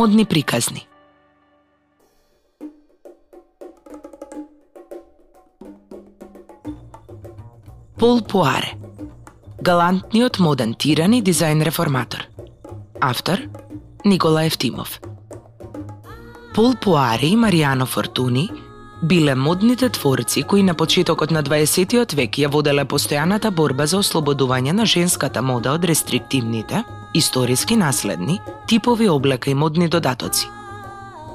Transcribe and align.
Модни 0.00 0.24
приказни. 0.24 0.86
Пол 7.98 8.22
Пуаре 8.22 8.72
Галантниот 9.62 10.38
моден 10.38 10.72
тиран 10.74 11.12
и 11.12 11.22
дизајн 11.22 11.60
реформатор. 11.62 12.24
Автор 13.00 13.42
Никола 14.04 14.44
Евтимов. 14.44 15.00
Пол 16.54 16.74
Пуаре 16.80 17.26
и 17.26 17.36
Мариано 17.36 17.86
Фортуни 17.86 18.48
биле 19.02 19.34
модните 19.34 19.88
творци 19.88 20.42
кои 20.42 20.62
на 20.62 20.74
почетокот 20.74 21.30
на 21.30 21.42
20 21.42 22.14
век 22.14 22.38
ја 22.38 22.48
воделе 22.48 22.84
постојаната 22.84 23.50
борба 23.50 23.86
за 23.86 23.98
ослободување 23.98 24.72
на 24.72 24.86
женската 24.86 25.42
мода 25.42 25.72
од 25.72 25.84
рестриктивните, 25.84 26.84
историски 27.14 27.76
наследни, 27.76 28.40
типови 28.66 29.08
облека 29.08 29.50
и 29.50 29.54
модни 29.54 29.88
додатоци. 29.88 30.48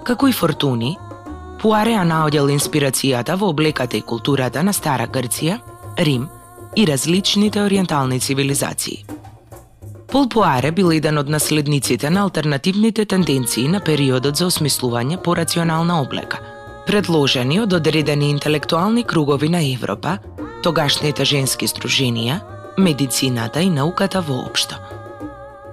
Како 0.03 0.27
и 0.27 0.33
Фортуни, 0.33 0.97
Пуаре 1.61 1.95
ја 1.95 2.03
наоѓал 2.05 2.51
инспирацијата 2.53 3.37
во 3.39 3.49
облеката 3.49 3.97
и 3.97 4.01
културата 4.01 4.63
на 4.63 4.73
Стара 4.73 5.07
Грција, 5.07 5.59
Рим 5.97 6.27
и 6.75 6.87
различните 6.87 7.61
ориентални 7.61 8.19
цивилизации. 8.19 9.05
Пол 10.11 10.27
Пуаре 10.29 10.71
бил 10.71 10.91
еден 10.91 11.17
од 11.17 11.29
наследниците 11.29 12.09
на 12.09 12.21
алтернативните 12.21 13.05
тенденции 13.05 13.67
на 13.67 13.79
периодот 13.79 14.37
за 14.37 14.51
осмислување 14.51 15.17
по 15.23 15.35
рационална 15.35 16.01
облека– 16.01 16.39
предложени 16.85 17.59
од 17.59 17.73
одредени 17.73 18.29
интелектуални 18.29 19.03
кругови 19.03 19.49
на 19.49 19.61
Европа, 19.65 20.17
тогашните 20.63 21.25
женски 21.25 21.67
сдруженија, 21.67 22.39
медицината 22.77 23.61
и 23.61 23.69
науката 23.69 24.21
воопшто. 24.21 24.77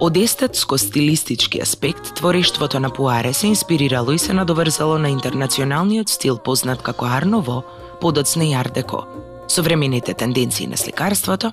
Од 0.03 0.17
естетско-стилистички 0.19 1.61
аспект, 1.63 2.15
творештвото 2.15 2.81
на 2.81 2.91
Пуаре 2.91 3.33
се 3.33 3.47
инспирирало 3.47 4.13
и 4.13 4.19
се 4.19 4.33
надоврзало 4.33 4.99
на 4.99 5.09
интернационалниот 5.09 6.09
стил 6.09 6.39
познат 6.39 6.83
како 6.83 7.07
Арново, 7.07 7.63
подоцна 8.01 8.45
и 8.45 8.55
Ардеко, 8.55 9.05
современите 9.49 10.15
тенденции 10.15 10.67
на 10.67 10.77
сликарството, 10.77 11.53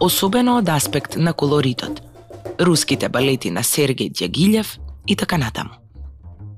особено 0.00 0.58
од 0.58 0.68
аспект 0.68 1.16
на 1.16 1.32
колоритот, 1.32 1.98
руските 2.60 3.08
балети 3.08 3.50
на 3.50 3.66
Сергеј 3.66 4.14
Дјагилјев 4.14 4.78
и 5.06 5.16
така 5.16 5.36
натаму. 5.36 5.74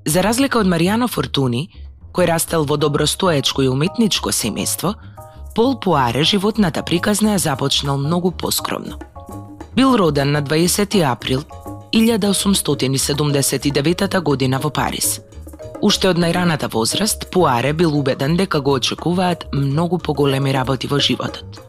За 0.05 0.21
разлика 0.21 0.59
од 0.59 0.69
Маријано 0.69 1.09
Фортуни, 1.09 1.71
кој 2.13 2.29
растел 2.29 2.69
во 2.69 2.77
добростоечко 2.77 3.65
и 3.65 3.69
уметничко 3.69 4.29
семејство, 4.29 4.93
Пол 5.55 5.79
Пуаре 5.79 6.23
животната 6.23 6.83
приказна 6.83 7.33
ја 7.33 7.37
започнал 7.37 7.97
многу 7.97 8.31
поскромно. 8.31 9.10
Бил 9.75 9.95
роден 9.95 10.31
на 10.31 10.43
20 10.43 11.11
април 11.11 11.43
1879 11.93 14.21
година 14.21 14.59
во 14.59 14.69
Париз. 14.69 15.19
Уште 15.81 16.09
од 16.11 16.17
најраната 16.19 16.73
возраст, 16.73 17.31
Пуаре 17.31 17.73
бил 17.73 17.97
убеден 17.97 18.37
дека 18.37 18.61
го 18.61 18.73
очекуваат 18.73 19.45
многу 19.53 19.97
поголеми 19.97 20.53
работи 20.53 20.87
во 20.87 20.99
животот. 20.99 21.61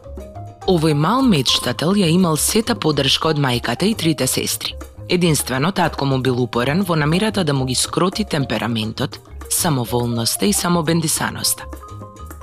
Овој 0.67 0.93
мал 0.93 1.21
мечтател 1.23 1.93
ја 1.95 2.07
имал 2.11 2.37
сета 2.37 2.75
поддршка 2.75 3.27
од 3.33 3.39
мајката 3.39 3.83
и 3.83 3.95
трите 3.95 4.27
сестри. 4.27 4.75
Единствено, 5.09 5.71
татко 5.71 6.05
му 6.05 6.19
бил 6.19 6.43
упорен 6.43 6.83
во 6.83 6.95
намирата 6.95 7.43
да 7.43 7.53
му 7.53 7.65
ги 7.65 7.75
скроти 7.75 8.25
темпераментот, 8.25 9.19
самоволноста 9.49 10.45
и 10.45 10.53
самобендисаноста. 10.53 11.63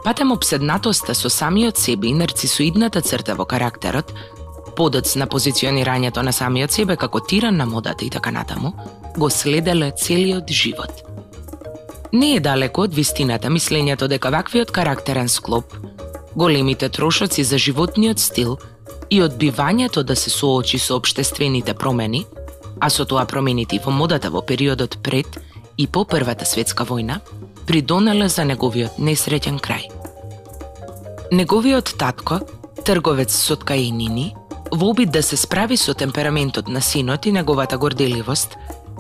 Патем 0.05 0.33
обседнатоста 0.33 1.14
со 1.14 1.31
самиот 1.31 1.78
себе 1.78 2.08
и 2.08 2.14
нарцисоидната 2.14 3.00
црта 3.00 3.34
во 3.34 3.44
карактерот, 3.44 4.12
подоц 4.81 5.12
на 5.20 5.27
позиционирањето 5.28 6.23
на 6.25 6.33
самиот 6.33 6.73
себе 6.73 6.95
како 6.97 7.20
тиран 7.20 7.56
на 7.61 7.67
модата 7.67 8.05
и 8.05 8.11
така 8.11 8.31
натаму, 8.33 8.73
го 9.17 9.28
следеле 9.31 9.91
целиот 9.92 10.48
живот. 10.50 11.03
Не 12.12 12.31
е 12.37 12.41
далеко 12.41 12.87
од 12.89 12.97
вистината 12.97 13.50
мислењето 13.53 14.09
дека 14.09 14.32
ваквиот 14.32 14.72
карактерен 14.72 15.28
склоп, 15.28 15.77
големите 16.34 16.88
трошоци 16.88 17.44
за 17.44 17.59
животниот 17.59 18.19
стил 18.19 18.56
и 19.10 19.21
одбивањето 19.21 20.03
да 20.03 20.16
се 20.16 20.31
соочи 20.31 20.78
со 20.78 20.97
обштествените 20.97 21.75
промени, 21.75 22.25
а 22.81 22.88
со 22.91 23.04
тоа 23.04 23.27
промените 23.27 23.83
во 23.84 23.93
модата 23.93 24.31
во 24.31 24.41
периодот 24.41 24.99
пред 25.03 25.41
и 25.77 25.87
по 25.87 26.04
Првата 26.04 26.47
светска 26.47 26.88
војна, 26.88 27.21
придонеле 27.66 28.28
за 28.28 28.49
неговиот 28.49 28.97
несреќен 28.97 29.60
крај. 29.60 29.91
Неговиот 31.33 31.99
татко, 31.99 32.41
трговец 32.84 33.34
со 33.37 33.56
ткаенини, 33.56 34.40
во 34.72 34.91
обид 34.91 35.10
да 35.10 35.22
се 35.22 35.36
справи 35.36 35.76
со 35.76 35.94
темпераментот 35.94 36.69
на 36.69 36.81
синот 36.81 37.26
и 37.26 37.32
неговата 37.32 37.78
горделивост, 37.78 38.56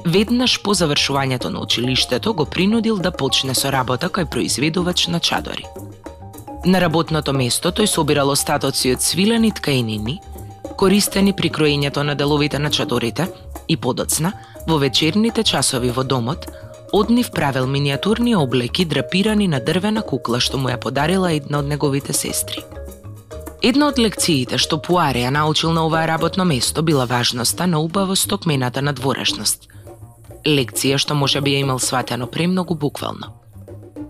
веднаш 0.06 0.62
по 0.62 0.74
завршувањето 0.74 1.48
на 1.48 1.60
училиштето 1.60 2.34
го 2.34 2.44
принудил 2.44 2.98
да 2.98 3.10
почне 3.10 3.54
со 3.54 3.70
работа 3.72 4.08
кај 4.08 4.24
произведувач 4.24 5.06
на 5.06 5.20
чадори. 5.20 5.64
На 6.64 6.80
работното 6.80 7.32
место 7.32 7.70
тој 7.72 7.86
собирал 7.86 8.30
остатоци 8.30 8.92
од 8.92 9.02
свилени 9.02 9.52
ткаенини, 9.52 10.20
користени 10.76 11.32
при 11.32 11.50
кроењето 11.50 12.02
на 12.02 12.14
деловите 12.14 12.58
на 12.58 12.70
чадорите 12.70 13.28
и 13.68 13.76
подоцна, 13.76 14.32
во 14.66 14.78
вечерните 14.78 15.42
часови 15.42 15.90
во 15.90 16.04
домот, 16.04 16.46
од 16.92 17.10
нив 17.10 17.30
правел 17.30 17.66
миниатурни 17.66 18.34
облеки 18.36 18.84
драпирани 18.84 19.48
на 19.48 19.60
дрвена 19.60 20.02
кукла 20.02 20.40
што 20.40 20.58
му 20.58 20.68
ја 20.68 20.76
подарила 20.76 21.32
една 21.32 21.58
од 21.58 21.68
неговите 21.68 22.12
сестри. 22.12 22.64
Една 23.62 23.90
од 23.92 23.98
лекциите 24.00 24.56
што 24.56 24.78
Пуаре 24.80 25.26
ја 25.26 25.30
научил 25.36 25.74
на 25.76 25.82
оваа 25.84 26.06
работно 26.08 26.46
место 26.48 26.82
била 26.82 27.04
важноста 27.04 27.66
на 27.66 27.78
убаво 27.78 28.16
стокмената 28.16 28.82
на 28.82 28.92
дворешност. 28.92 29.68
Лекција 30.46 30.96
што 30.96 31.14
може 31.14 31.40
би 31.44 31.52
ја 31.52 31.60
имал 31.66 31.78
сватено 31.78 32.26
премногу 32.26 32.74
буквално. 32.74 33.36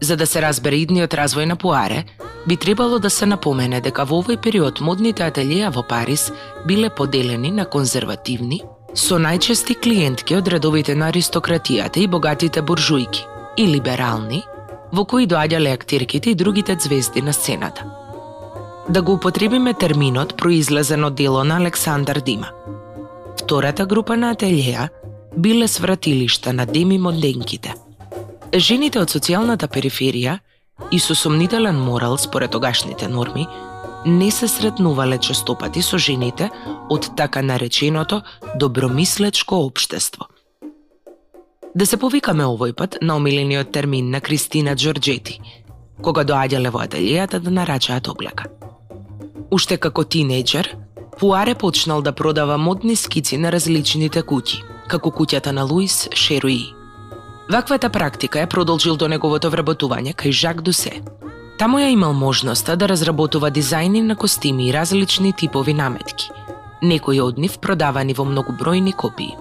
За 0.00 0.16
да 0.16 0.26
се 0.26 0.40
разбере 0.42 0.76
идниот 0.86 1.14
развој 1.18 1.44
на 1.50 1.56
Пуаре, 1.56 2.04
би 2.46 2.56
требало 2.56 2.98
да 2.98 3.10
се 3.10 3.26
напомене 3.26 3.80
дека 3.80 4.04
во 4.04 4.22
овој 4.22 4.38
период 4.40 4.80
модните 4.80 5.26
ателија 5.26 5.74
во 5.74 5.82
Париз 5.82 6.30
биле 6.66 6.90
поделени 6.90 7.50
на 7.50 7.66
конзервативни, 7.66 8.62
со 8.94 9.18
најчести 9.18 9.74
клиентки 9.82 10.36
од 10.38 10.48
редовите 10.48 10.94
на 10.94 11.10
аристократијата 11.10 11.98
и 11.98 12.06
богатите 12.06 12.62
буржујки, 12.62 13.26
и 13.56 13.66
либерални, 13.66 14.44
во 14.92 15.04
кои 15.04 15.26
доаѓале 15.26 15.74
актерките 15.74 16.30
и 16.30 16.34
другите 16.34 16.76
звезди 16.78 17.22
на 17.22 17.32
сцената. 17.32 17.99
Да 18.88 19.02
го 19.02 19.12
употребиме 19.12 19.74
терминот 19.74 20.36
произлезен 20.36 21.04
од 21.04 21.14
дело 21.14 21.44
на 21.44 21.56
Александар 21.56 22.20
Дима. 22.20 22.48
Втората 23.42 23.86
група 23.86 24.16
на 24.16 24.34
ателјеа 24.34 24.88
биле 25.36 25.68
свратилишта 25.68 26.52
на 26.52 26.66
Деми 26.66 26.98
Монденките. 26.98 27.74
Жените 28.54 29.00
од 29.00 29.12
социјалната 29.12 29.68
периферија 29.68 30.38
и 30.90 30.98
со 30.98 31.14
сомнителен 31.14 31.76
морал 31.76 32.18
според 32.18 32.50
тогашните 32.50 33.08
норми 33.08 33.46
не 34.06 34.30
се 34.30 34.48
сретнувале 34.48 35.18
честопати 35.18 35.82
со 35.82 35.98
жените 35.98 36.50
од 36.90 37.10
така 37.16 37.42
нареченото 37.42 38.22
добромислечко 38.56 39.64
обштество. 39.66 40.26
Да 41.74 41.86
се 41.86 41.96
повикаме 41.96 42.44
овој 42.44 42.72
пат 42.72 42.98
на 43.02 43.16
омилениот 43.16 43.70
термин 43.72 44.10
на 44.10 44.20
Кристина 44.20 44.74
Джорджети, 44.74 45.38
кога 46.02 46.24
доаѓале 46.24 46.70
во 46.70 46.82
ателијата 46.82 47.38
да 47.38 47.50
нарачаат 47.50 48.08
облека. 48.08 48.48
Уште 49.50 49.76
како 49.76 50.02
тинејџер, 50.02 50.66
Пуаре 51.20 51.54
почнал 51.54 52.02
да 52.02 52.12
продава 52.12 52.56
модни 52.56 52.96
скици 52.96 53.36
на 53.36 53.50
различните 53.52 54.22
куќи, 54.22 54.62
како 54.88 55.10
куќата 55.10 55.52
на 55.52 55.64
Луис 55.64 56.08
Шеруи. 56.14 56.72
Ваквата 57.50 57.90
практика 57.90 58.38
ја 58.38 58.46
продолжил 58.46 58.96
до 58.96 59.08
неговото 59.08 59.50
вработување 59.50 60.14
кај 60.14 60.32
Жак 60.32 60.62
Дусе, 60.62 61.02
Таму 61.60 61.76
ја 61.76 61.90
имал 61.92 62.14
можноста 62.16 62.72
да 62.80 62.86
разработува 62.88 63.50
дизајни 63.52 64.00
на 64.00 64.14
костими 64.16 64.68
и 64.68 64.72
различни 64.72 65.32
типови 65.32 65.74
наметки, 65.76 66.30
некои 66.80 67.20
од 67.20 67.36
нив 67.36 67.58
продавани 67.60 68.14
во 68.16 68.24
многобројни 68.24 68.94
копии. 68.96 69.36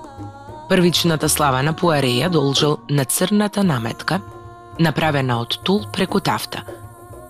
Првичната 0.70 1.30
слава 1.30 1.62
на 1.64 1.72
Пуаре 1.74 2.12
ја 2.18 2.28
должел 2.30 2.78
на 2.90 3.06
црната 3.06 3.64
наметка, 3.64 4.20
направена 4.80 5.40
од 5.40 5.62
тул 5.64 5.86
преку 5.94 6.20
тафта, 6.20 6.66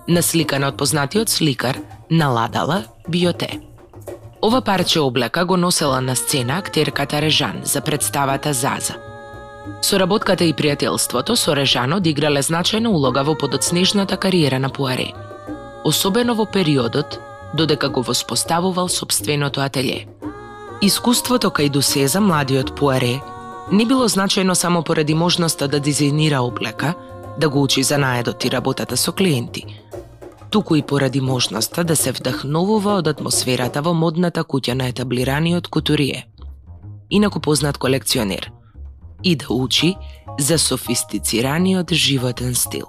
насликана 0.08 0.68
од 0.68 0.76
познатиот 0.76 1.28
сликар 1.28 1.78
Наладала 2.10 2.84
Биоте. 3.08 3.60
Ова 4.42 4.60
парче 4.60 5.00
облека 5.00 5.44
го 5.44 5.56
носела 5.56 6.00
на 6.00 6.16
сцена 6.16 6.58
актерката 6.58 7.22
Режан 7.22 7.60
за 7.64 7.80
представата 7.80 8.52
Заза– 8.52 8.94
Соработката 9.80 10.44
и 10.44 10.52
пријателството 10.52 11.36
со 11.36 11.54
Режано 11.56 11.96
одиграле 12.00 12.42
значајна 12.44 12.88
улога 12.88 13.22
во 13.24 13.34
подоцнежната 13.34 14.16
кариера 14.16 14.58
на 14.58 14.68
Пуаре, 14.68 15.12
особено 15.84 16.34
во 16.34 16.46
периодот 16.46 17.20
додека 17.54 17.88
го 17.88 18.02
воспоставувал 18.02 18.88
собственото 18.88 19.60
ателје. 19.60 20.06
Искуството 20.82 21.50
кај 21.50 21.70
Дусе 21.70 22.06
за 22.08 22.20
младиот 22.20 22.74
Пуаре 22.76 23.20
не 23.72 23.86
било 23.86 24.08
значајно 24.08 24.54
само 24.54 24.82
поради 24.82 25.14
можноста 25.14 25.68
да 25.68 25.80
дизајнира 25.80 26.38
облека, 26.38 26.94
да 27.38 27.48
го 27.48 27.62
учи 27.62 27.82
за 27.82 27.98
наедот 27.98 28.44
и 28.44 28.50
работата 28.50 28.96
со 28.96 29.12
клиенти, 29.12 29.64
туку 30.50 30.74
и 30.76 30.82
поради 30.82 31.20
можноста 31.20 31.84
да 31.84 31.96
се 31.96 32.12
вдахновува 32.12 32.98
од 33.00 33.08
атмосферата 33.08 33.82
во 33.82 33.94
модната 33.94 34.44
куќа 34.44 34.74
на 34.74 34.88
етаблираниот 34.88 35.68
кутурие. 35.68 36.26
Инаку 37.10 37.40
познат 37.40 37.78
колекционер– 37.78 38.52
и 39.22 39.36
да 39.36 39.46
учи 39.50 39.96
за 40.38 40.58
софистицираниот 40.58 41.92
животен 41.92 42.54
стил. 42.54 42.86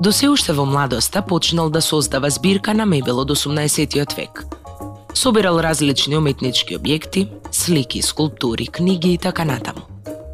До 0.00 0.12
се 0.12 0.28
уште 0.28 0.52
во 0.52 0.64
младоста 0.66 1.22
почнал 1.22 1.70
да 1.70 1.80
создава 1.80 2.30
збирка 2.30 2.74
на 2.74 2.86
мебел 2.86 3.18
од 3.18 3.30
18 3.30 4.16
век. 4.16 4.44
Собирал 5.14 5.60
различни 5.60 6.16
уметнички 6.16 6.74
објекти, 6.74 7.28
слики, 7.50 8.02
скулптури, 8.02 8.66
книги 8.66 9.14
и 9.14 9.18
така 9.18 9.44
натаму. 9.44 9.86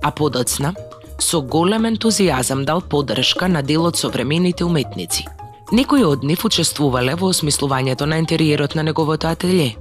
А 0.03 0.11
подоцна, 0.11 0.75
со 1.19 1.41
голем 1.43 1.85
ентузијазам 1.85 2.65
дал 2.65 2.81
поддршка 2.81 3.49
на 3.49 3.62
делот 3.62 3.97
современите 3.97 4.65
уметници. 4.65 5.26
Некои 5.73 6.03
од 6.03 6.25
нив 6.27 6.43
учествувале 6.45 7.15
во 7.15 7.29
осмислувањето 7.31 8.07
на 8.07 8.17
интериерот 8.19 8.75
на 8.75 8.83
неговото 8.83 9.29
ателје. 9.31 9.77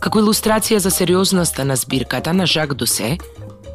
Како 0.00 0.20
илустрација 0.20 0.76
за 0.76 0.90
сериозноста 0.90 1.64
на 1.64 1.76
збирката 1.76 2.32
на 2.32 2.46
Жак 2.46 2.74
Дусе, 2.74 3.16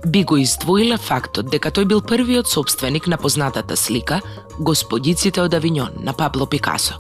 би 0.06 0.24
го 0.24 0.38
издвоила 0.38 0.98
фактот 0.98 1.50
дека 1.50 1.72
тој 1.72 1.86
бил 1.90 2.02
првиот 2.02 2.48
собственик 2.48 3.08
на 3.08 3.18
познатата 3.18 3.78
слика 3.78 4.22
Господиците 4.60 5.42
од 5.42 5.54
Авиньон 5.54 5.98
на 6.04 6.14
Пабло 6.14 6.46
Пикасо. 6.46 6.94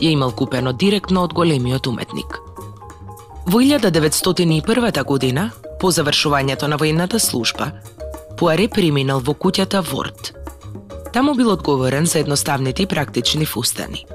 Ја 0.00 0.10
имал 0.10 0.32
купено 0.32 0.72
директно 0.72 1.22
од 1.22 1.32
големиот 1.32 1.86
уметник. 1.86 2.40
Во 3.46 3.60
1901 3.60 5.04
година, 5.04 5.50
по 5.80 5.92
завршувањето 5.94 6.66
на 6.66 6.76
војната 6.76 7.18
служба, 7.18 7.70
Пуаре 8.36 8.68
преминал 8.68 9.20
во 9.20 9.34
куќата 9.34 9.82
Ворд. 9.92 10.39
Таму 11.12 11.34
бил 11.34 11.50
одговорен 11.50 12.06
за 12.06 12.18
едноставните 12.18 12.82
и 12.82 12.86
практични 12.86 13.46
фустани. 13.46 14.06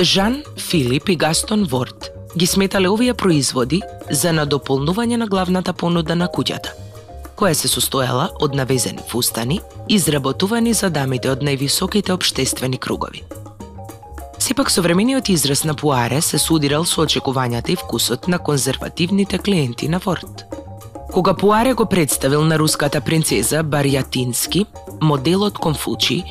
Жан, 0.00 0.42
Филип 0.58 1.08
и 1.08 1.16
Гастон 1.16 1.64
Ворд 1.64 2.10
ги 2.36 2.46
сметале 2.46 2.88
овие 2.88 3.14
производи 3.14 3.82
за 4.10 4.32
надополнување 4.32 5.16
на 5.16 5.26
главната 5.26 5.72
понуда 5.72 6.14
на 6.16 6.28
куќата– 6.28 6.70
која 7.40 7.56
се 7.56 7.68
состоела 7.72 8.28
од 8.44 8.54
навезени 8.54 9.00
фустани, 9.08 9.60
изработувани 9.88 10.74
за 10.76 10.90
дамите 10.92 11.30
од 11.32 11.44
највисоките 11.46 12.12
обштествени 12.12 12.78
кругови. 12.78 13.24
Сепак 14.38 14.70
современиот 14.70 15.28
израз 15.32 15.64
на 15.64 15.74
Пуаре 15.74 16.20
се 16.20 16.38
судирал 16.38 16.84
со 16.84 17.06
очекувањата 17.06 17.72
и 17.72 17.76
вкусот 17.80 18.28
на 18.28 18.38
конзервативните 18.38 19.38
клиенти 19.38 19.88
на 19.88 20.00
Ворт. 20.04 20.44
Кога 21.12 21.34
Пуаре 21.34 21.74
го 21.74 21.86
представил 21.86 22.44
на 22.44 22.58
руската 22.58 23.00
принцеза 23.00 23.64
Барјатински, 23.64 24.66
моделот 25.00 25.58
Конфучи, 25.58 26.22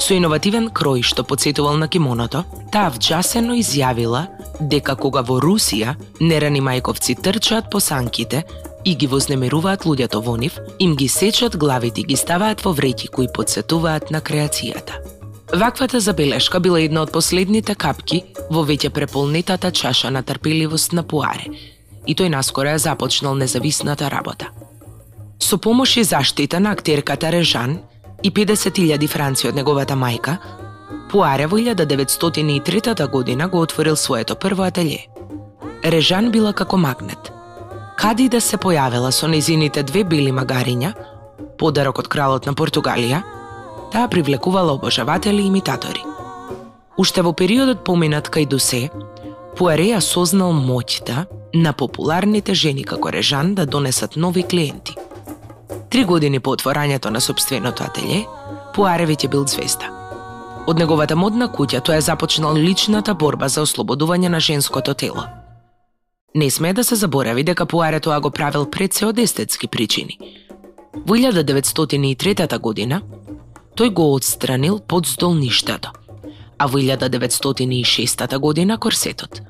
со 0.00 0.14
иновативен 0.16 0.70
крој 0.72 1.02
што 1.04 1.24
подсетувал 1.24 1.76
на 1.76 1.88
кимоното, 1.88 2.44
таа 2.72 2.88
вчасено 2.94 3.56
изјавила 3.60 4.26
дека 4.60 4.96
кога 4.96 5.20
во 5.20 5.36
Русија 5.40 5.96
нерани 6.20 6.64
мајковци 6.64 7.18
трчаат 7.20 7.70
по 7.70 7.80
санките, 7.80 8.44
и 8.86 8.94
ги 8.94 9.06
вознемеруваат 9.06 9.84
луѓето 9.84 10.22
во 10.24 10.36
нив, 10.40 10.60
им 10.78 10.96
ги 10.96 11.08
сечат 11.08 11.56
главите 11.56 12.00
и 12.00 12.08
ги 12.08 12.16
ставаат 12.16 12.64
во 12.64 12.72
вреќи 12.72 13.10
кои 13.10 13.28
подсетуваат 13.28 14.10
на 14.10 14.20
креацијата. 14.20 15.02
Ваквата 15.52 16.00
забелешка 16.00 16.60
била 16.60 16.80
една 16.80 17.02
од 17.02 17.12
последните 17.12 17.74
капки 17.74 18.22
во 18.50 18.64
веќе 18.64 18.90
преполнетата 18.90 19.70
чаша 19.70 20.10
на 20.10 20.22
трпеливост 20.22 20.92
на 20.92 21.02
Пуаре, 21.02 21.50
и 22.06 22.14
тој 22.14 22.30
наскоро 22.32 22.74
ја 22.74 22.78
започнал 22.78 23.34
независната 23.34 24.10
работа. 24.10 24.46
Со 25.38 25.58
помош 25.58 25.96
и 25.96 26.04
заштита 26.04 26.60
на 26.60 26.72
актерката 26.72 27.32
Режан 27.32 27.78
и 28.22 28.30
50.000 28.30 29.08
франци 29.08 29.48
од 29.48 29.54
неговата 29.54 29.94
мајка, 29.94 30.36
Пуаре 31.10 31.46
во 31.46 31.58
1903 31.58 33.10
година 33.10 33.48
го 33.48 33.60
отворил 33.60 33.96
своето 33.96 34.34
прво 34.34 34.64
ателје. 34.64 35.06
Режан 35.84 36.30
била 36.30 36.52
како 36.52 36.76
магнет– 36.76 37.32
Кади 37.96 38.28
да 38.28 38.42
се 38.44 38.58
појавила 38.60 39.08
со 39.10 39.26
незините 39.26 39.82
две 39.82 40.02
бели 40.04 40.32
магариња, 40.32 40.90
подарок 41.58 42.02
од 42.02 42.08
кралот 42.12 42.44
на 42.46 42.52
Португалија, 42.52 43.22
таа 43.92 44.08
привлекувала 44.12 44.74
обожаватели 44.76 45.40
и 45.40 45.48
имитатори. 45.48 46.04
Уште 47.00 47.24
во 47.24 47.32
периодот 47.32 47.84
поминат 47.88 48.28
кај 48.28 48.48
Дусе, 48.52 48.90
Пуареја 49.56 50.00
сознал 50.00 50.52
моќта 50.52 51.24
на 51.54 51.72
популарните 51.72 52.54
жени 52.54 52.84
како 52.84 53.10
Режан 53.10 53.54
да 53.54 53.66
донесат 53.66 54.16
нови 54.16 54.42
клиенти. 54.42 54.94
Три 55.90 56.04
години 56.04 56.40
по 56.40 56.56
отворањето 56.56 57.10
на 57.10 57.20
собственото 57.20 57.84
ателје, 57.84 58.26
Пуаре 58.74 59.06
веќе 59.06 59.28
бил 59.28 59.46
звезда. 59.46 59.88
Од 60.66 60.78
неговата 60.78 61.16
модна 61.16 61.48
куќа 61.48 61.80
тој 61.80 61.98
е 61.98 62.06
започнал 62.10 62.54
личната 62.54 63.14
борба 63.14 63.48
за 63.48 63.62
ослободување 63.62 64.28
на 64.28 64.40
женското 64.40 64.94
тело– 64.94 65.24
Не 66.36 66.50
сме 66.50 66.72
да 66.72 66.84
се 66.84 66.94
заборави 66.94 67.42
дека 67.44 67.66
Пуаре 67.66 68.00
тоа 68.00 68.20
го 68.20 68.30
правил 68.30 68.66
пред 68.70 68.92
се 68.92 69.06
од 69.06 69.18
естетски 69.18 69.68
причини. 69.72 70.18
Во 71.06 71.16
1903 71.16 72.58
година, 72.60 73.00
тој 73.76 73.88
го 73.88 74.12
отстранил 74.12 74.78
подздолништето, 74.78 75.90
а 76.58 76.66
во 76.66 76.78
1906 76.78 78.38
година 78.38 78.78
корсетот. 78.78 79.42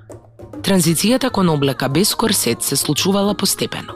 Транзицијата 0.63 1.31
кон 1.31 1.49
облека 1.49 1.89
без 1.89 2.15
корсет 2.15 2.63
се 2.63 2.77
случувала 2.77 3.35
постепено. 3.35 3.95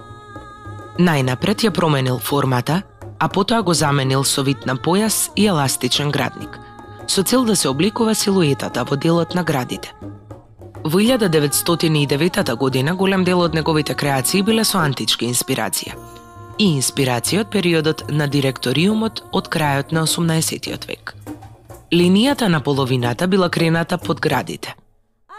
Најнапред 0.99 1.65
ја 1.67 1.71
променил 1.71 2.19
формата, 2.19 2.83
а 3.19 3.29
потоа 3.29 3.63
го 3.63 3.75
заменил 3.75 4.25
со 4.25 4.43
вид 4.43 4.67
на 4.67 4.77
појас 4.77 5.31
и 5.37 5.47
еластичен 5.47 6.11
градник, 6.11 6.59
со 7.07 7.23
цел 7.23 7.45
да 7.45 7.57
се 7.57 7.69
обликува 7.69 8.15
силуетата 8.15 8.85
во 8.85 8.97
делот 8.97 9.35
на 9.35 9.45
градите– 9.45 9.93
Во 10.85 10.99
1909 11.01 12.57
година 12.57 12.95
голем 12.95 13.25
дел 13.25 13.41
од 13.41 13.55
неговите 13.55 13.95
креации 13.95 14.41
биле 14.43 14.65
со 14.65 14.81
антички 14.81 15.29
инспирација 15.29 15.93
и 16.59 16.69
инспирација 16.77 17.45
од 17.45 17.51
периодот 17.53 18.05
на 18.09 18.27
директориумот 18.27 19.23
од 19.33 19.49
крајот 19.53 19.93
на 19.93 20.07
18 20.07 20.89
век. 20.89 21.15
Линијата 21.93 22.49
на 22.49 22.61
половината 22.61 23.29
била 23.29 23.49
крената 23.49 23.99
под 23.99 24.21
градите. 24.21 24.75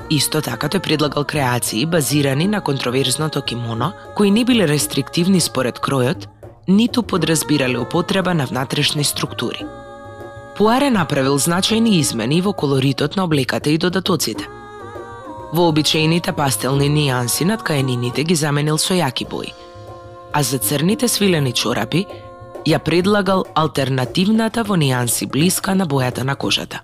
Исто 0.10 0.42
така 0.42 0.68
тој 0.68 0.80
предлагал 0.80 1.24
креации 1.24 1.86
базирани 1.86 2.48
на 2.48 2.62
контроверзното 2.62 3.42
кимоно, 3.42 3.92
кои 4.16 4.32
не 4.32 4.46
биле 4.46 4.68
рестриктивни 4.68 5.40
според 5.40 5.80
кројот, 5.80 6.28
ниту 6.68 7.04
подразбирале 7.04 7.78
употреба 7.78 8.34
на 8.34 8.46
внатрешни 8.46 9.04
структури. 9.04 9.66
Пуаре 10.58 10.90
направил 10.90 11.38
значајни 11.40 12.00
измени 12.00 12.42
во 12.42 12.54
колоритот 12.54 13.16
на 13.16 13.24
облеката 13.24 13.70
и 13.70 13.78
додатоците– 13.78 14.48
Вообичаените 15.52 16.32
пастелни 16.32 16.88
нијанси 16.88 17.44
над 17.44 17.64
каенините 17.68 18.24
ги 18.24 18.36
заменил 18.36 18.78
со 18.80 18.96
јаки 18.96 19.28
бои, 19.28 19.52
а 20.32 20.44
за 20.44 20.58
црните 20.58 21.08
свилени 21.08 21.52
чорапи 21.52 22.06
ја 22.66 22.80
предлагал 22.80 23.46
алтернативната 23.56 24.64
во 24.64 24.76
нијанси 24.76 25.28
блиска 25.32 25.76
на 25.76 25.86
бојата 25.86 26.24
на 26.24 26.36
кожата. 26.36 26.82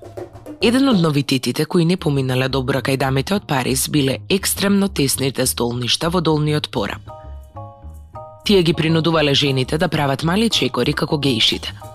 Еден 0.62 0.90
од 0.90 1.02
новитетите 1.02 1.66
кои 1.66 1.86
не 1.86 1.98
поминале 1.98 2.50
добро 2.50 2.80
кај 2.80 2.98
дамите 2.98 3.36
од 3.36 3.48
Париз 3.48 3.90
биле 3.90 4.20
екстремно 4.30 4.88
тесните 4.88 5.46
столништа 5.46 6.10
во 6.10 6.22
долниот 6.22 6.70
пораб. 6.70 7.02
Тие 8.46 8.64
ги 8.64 8.74
принудувале 8.74 9.34
жените 9.34 9.78
да 9.78 9.88
прават 9.88 10.24
мали 10.24 10.50
чекори 10.50 10.94
како 10.94 11.18
геишите– 11.18 11.74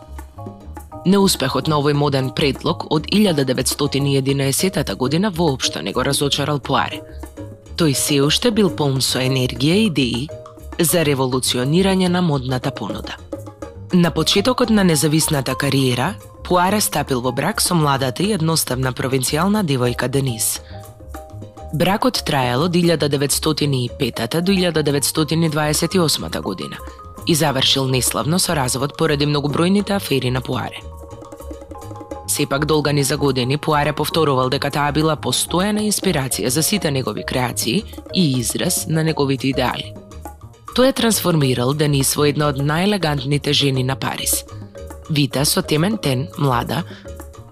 Неуспехот 1.02 1.66
на 1.66 1.80
овој 1.82 1.96
моден 1.98 2.28
предлог 2.30 2.84
од 2.94 3.08
1911 3.10 4.94
година 4.94 5.30
воопшто 5.30 5.82
не 5.82 5.92
го 5.92 6.04
разочарал 6.04 6.60
Пуаре. 6.60 7.00
Тој 7.76 7.92
се 7.92 8.20
уште 8.22 8.52
бил 8.54 8.70
полн 8.70 9.00
со 9.02 9.18
енергија 9.18 9.74
и 9.80 9.86
идеи 9.90 10.28
за 10.78 11.02
револуционирање 11.02 12.08
на 12.08 12.22
модната 12.22 12.70
понуда. 12.70 13.18
На 13.94 14.10
почетокот 14.10 14.70
на 14.70 14.84
независната 14.84 15.54
кариера, 15.54 16.14
Пуаре 16.44 16.80
стапил 16.80 17.20
во 17.20 17.32
брак 17.32 17.60
со 17.60 17.74
младата 17.74 18.22
и 18.22 18.32
едноставна 18.32 18.92
провинцијална 18.92 19.60
девојка 19.62 20.08
Денис. 20.08 20.62
Бракот 21.74 22.22
траел 22.24 22.62
од 22.62 22.72
1905 22.72 24.40
до 24.40 24.52
1928 24.52 26.40
година 26.40 26.76
и 27.26 27.34
завршил 27.34 27.86
неславно 27.86 28.38
со 28.38 28.54
развод 28.54 28.96
поради 28.96 29.26
многобројните 29.26 29.96
афери 29.96 30.30
на 30.30 30.40
Пуаре. 30.40 30.80
Сепак 32.28 32.64
долга 32.64 32.92
ни 32.92 33.04
за 33.04 33.16
години 33.16 33.58
Пуаре 33.58 33.92
повторувал 33.92 34.48
дека 34.48 34.70
таа 34.70 34.92
била 34.92 35.16
постојана 35.16 35.84
инспирација 35.84 36.48
за 36.48 36.62
сите 36.62 36.90
негови 36.90 37.24
креации 37.28 37.84
и 38.14 38.40
израз 38.40 38.86
на 38.86 39.04
неговите 39.04 39.48
идеали. 39.48 40.01
Тој 40.72 40.88
е 40.88 40.96
трансформирал 40.96 41.74
Денис 41.74 42.14
во 42.16 42.26
една 42.30 42.48
од 42.52 42.60
најелегантните 42.60 43.52
жени 43.52 43.84
на 43.84 43.96
Париз. 43.96 44.44
Вита 45.10 45.44
со 45.44 45.62
темен 45.62 45.98
тен, 45.98 46.28
млада, 46.38 46.82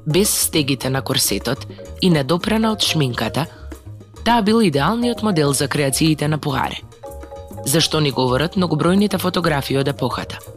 без 0.07 0.31
стегите 0.31 0.91
на 0.91 1.03
корсетот 1.03 1.67
и 2.01 2.11
недопрена 2.11 2.73
од 2.73 2.81
шминката, 2.83 3.47
таа 4.25 4.43
бил 4.43 4.63
идеалниот 4.63 5.23
модел 5.23 5.53
за 5.53 5.69
креациите 5.69 6.29
на 6.29 6.39
Пуаре. 6.39 6.81
Зашто 7.67 8.01
ни 8.01 8.11
говорат 8.11 8.57
многобројните 8.57 9.19
фотографии 9.19 9.77
од 9.77 9.89
епохата– 9.89 10.39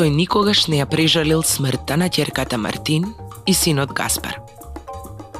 тој 0.00 0.08
никогаш 0.16 0.62
не 0.72 0.78
ја 0.80 0.86
прежалил 0.88 1.42
смртта 1.44 1.98
на 2.00 2.06
ќерката 2.08 2.56
Мартин 2.56 3.10
и 3.44 3.52
синот 3.52 3.90
Гаспар. 3.92 4.38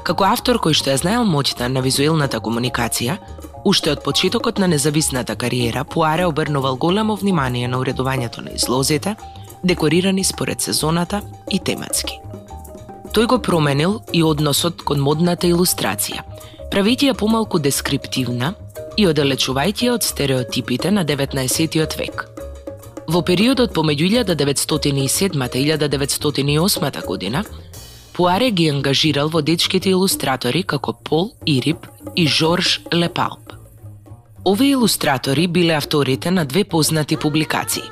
Како 0.04 0.26
автор 0.28 0.58
кој 0.60 0.76
што 0.76 0.90
ја 0.92 0.98
знаел 1.00 1.24
моќта 1.24 1.70
на 1.72 1.80
визуелната 1.80 2.42
комуникација, 2.44 3.16
Уште 3.64 3.92
од 3.92 4.04
почетокот 4.04 4.58
на 4.58 4.66
независната 4.68 5.36
кариера, 5.36 5.84
Пуаре 5.84 6.26
обрнувал 6.26 6.76
големо 6.76 7.16
внимание 7.16 7.68
на 7.68 7.78
уредувањето 7.78 8.40
на 8.40 8.50
излозите, 8.50 9.16
декорирани 9.64 10.24
според 10.24 10.60
сезоната 10.60 11.20
и 11.50 11.58
тематски. 11.58 12.20
Тој 13.12 13.26
го 13.26 13.38
променил 13.38 14.00
и 14.12 14.22
односот 14.22 14.82
кон 14.82 15.00
модната 15.00 15.46
илустрација, 15.46 16.22
правејќи 16.72 17.10
ја 17.10 17.14
помалку 17.14 17.58
дескриптивна 17.58 18.54
и 18.96 19.06
оддалечувајќи 19.06 19.88
ја 19.88 19.94
од 19.98 20.02
стереотипите 20.02 20.90
на 20.90 21.04
19. 21.04 21.98
век. 21.98 22.28
Во 23.10 23.22
периодот 23.22 23.74
помеѓу 23.74 24.24
1907 24.24 25.56
и 25.56 25.64
1908 25.72 27.06
година, 27.06 27.44
Пуаре 28.12 28.50
ги 28.50 28.68
ангажирал 28.68 29.28
водечките 29.28 29.90
илустратори 29.90 30.62
како 30.62 30.92
Пол 30.92 31.32
Ирип 31.46 31.86
и 32.16 32.26
Жорж 32.26 32.80
Лепалп. 32.94 33.52
Овие 34.44 34.70
илустратори 34.70 35.46
биле 35.48 35.74
авторите 35.74 36.30
на 36.30 36.44
две 36.44 36.64
познати 36.64 37.16
публикации. 37.16 37.82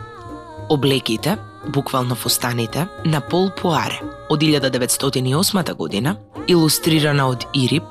Облеките, 0.68 1.37
буквално 1.68 2.14
фустаните, 2.14 2.87
на 3.04 3.20
Пол 3.20 3.50
Пуаре 3.60 4.00
од 4.30 4.40
1908 4.40 5.75
година, 5.75 6.16
илустрирана 6.48 7.28
од 7.28 7.46
Ирип, 7.54 7.84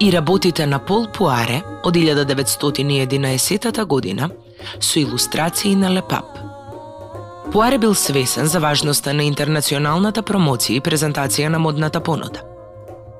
и 0.00 0.12
работите 0.12 0.66
на 0.66 0.78
Пол 0.78 1.06
Пуаре 1.12 1.62
од 1.84 1.94
1911 1.94 3.84
година 3.84 4.30
со 4.80 5.00
илустрации 5.00 5.74
на 5.74 5.90
Лепап. 5.90 6.45
Пуаре 7.52 7.78
бил 7.78 7.94
свесен 7.94 8.46
за 8.46 8.60
важноста 8.60 9.14
на 9.14 9.24
интернационалната 9.24 10.22
промоција 10.22 10.76
и 10.76 10.82
презентација 10.82 11.48
на 11.48 11.58
модната 11.58 12.00
понуда. 12.00 12.42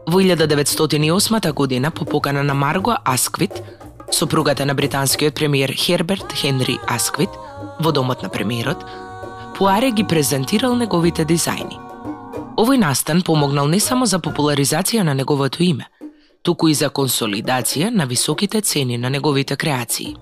Во 0.07 0.21
1908 0.21 1.53
година, 1.53 1.91
по 1.91 2.05
покана 2.05 2.43
на 2.43 2.55
Марго 2.55 2.97
Асквит, 3.05 3.63
сопругата 4.11 4.67
на 4.67 4.75
британскиот 4.75 5.35
премиер 5.35 5.73
Херберт 5.73 6.33
Хенри 6.33 6.79
Асквит, 6.87 7.31
во 7.81 7.93
домот 7.93 8.23
на 8.23 8.29
премиерот, 8.29 8.85
Пуаре 9.59 9.91
ги 9.91 10.05
презентирал 10.05 10.77
неговите 10.77 11.25
дизајни. 11.25 11.79
Овој 12.57 12.77
настан 12.77 13.23
помогнал 13.23 13.69
не 13.69 13.81
само 13.81 14.07
за 14.07 14.19
популаризација 14.19 15.03
на 15.03 15.15
неговото 15.15 15.63
име, 15.63 15.87
туку 16.43 16.69
и 16.69 16.75
за 16.75 16.91
консолидација 16.91 17.91
на 17.91 18.07
високите 18.07 18.61
цени 18.61 18.99
на 18.99 19.11
неговите 19.11 19.57
креации. 19.57 20.17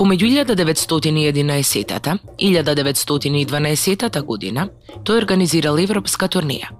Помеѓу 0.00 0.30
1911 0.32 2.18
и 2.38 2.48
1912 2.56 4.22
година, 4.24 4.70
тој 5.04 5.18
организирал 5.20 5.76
европска 5.76 6.24
турнеја. 6.24 6.70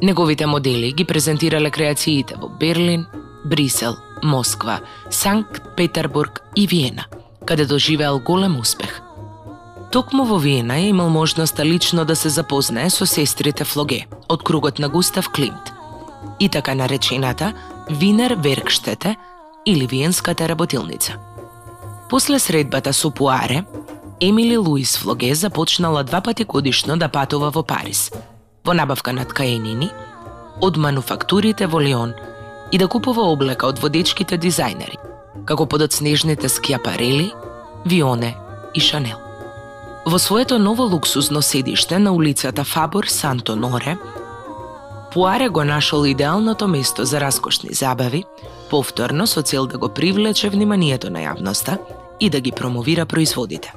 Неговите 0.00 0.46
модели 0.48 0.94
ги 0.96 1.04
презентирале 1.04 1.70
креациите 1.70 2.38
во 2.40 2.48
Берлин, 2.48 3.04
Брисел, 3.44 3.98
Москва, 4.22 4.80
Санкт 5.10 5.76
Петербург 5.76 6.40
и 6.56 6.66
Виена, 6.66 7.04
каде 7.44 7.66
доживеал 7.66 8.20
голем 8.20 8.58
успех. 8.58 9.02
Токму 9.92 10.24
во 10.24 10.38
Виена 10.38 10.78
е 10.80 10.88
имал 10.88 11.10
можноста 11.10 11.64
лично 11.64 12.04
да 12.04 12.16
се 12.16 12.28
запознае 12.28 12.88
со 12.90 13.04
сестрите 13.06 13.64
Флоге 13.64 14.06
од 14.28 14.42
кругот 14.42 14.78
на 14.78 14.88
Густав 14.88 15.28
Климт 15.28 15.74
и 16.40 16.48
така 16.48 16.74
наречената 16.74 17.52
Винер 17.90 18.36
Веркштете 18.40 19.16
или 19.66 19.86
Виенската 19.86 20.48
работилница– 20.48 21.18
После 22.10 22.38
средбата 22.38 22.92
со 22.92 23.10
Пуаре, 23.10 23.64
Емили 24.20 24.56
Луис 24.56 24.96
Флоге 24.96 25.34
започнала 25.34 26.02
два 26.02 26.20
пати 26.20 26.44
годишно 26.44 26.96
да 26.96 27.08
патува 27.08 27.50
во 27.50 27.62
Париз, 27.62 28.10
во 28.64 28.74
набавка 28.74 29.12
на 29.12 29.24
ткаенини, 29.24 29.90
од 30.60 30.76
мануфактурите 30.76 31.66
во 31.66 31.80
Лион 31.80 32.14
и 32.72 32.78
да 32.78 32.88
купува 32.88 33.22
облека 33.30 33.70
од 33.70 33.78
водечките 33.78 34.38
дизајнери, 34.42 34.98
како 35.46 35.66
подоцнежните 35.66 36.48
скиапарели, 36.48 37.30
Вионе 37.86 38.34
и 38.74 38.80
Шанел. 38.80 39.22
Во 40.04 40.18
своето 40.18 40.58
ново 40.58 40.90
луксузно 40.90 41.42
седиште 41.42 41.98
на 41.98 42.12
улицата 42.12 42.64
Фабор 42.64 43.06
Санто 43.06 43.56
Норе, 43.56 43.96
Пуаре 45.12 45.48
го 45.48 45.64
нашол 45.64 46.04
идеалното 46.06 46.68
место 46.68 47.04
за 47.04 47.20
раскошни 47.20 47.74
забави, 47.74 48.24
повторно 48.70 49.26
со 49.26 49.42
цел 49.42 49.66
да 49.66 49.78
го 49.78 49.88
привлече 49.88 50.50
вниманието 50.50 51.10
на 51.10 51.18
јавноста 51.18 51.78
и 52.20 52.30
да 52.30 52.40
ги 52.40 52.52
промовира 52.52 53.06
производите. 53.06 53.72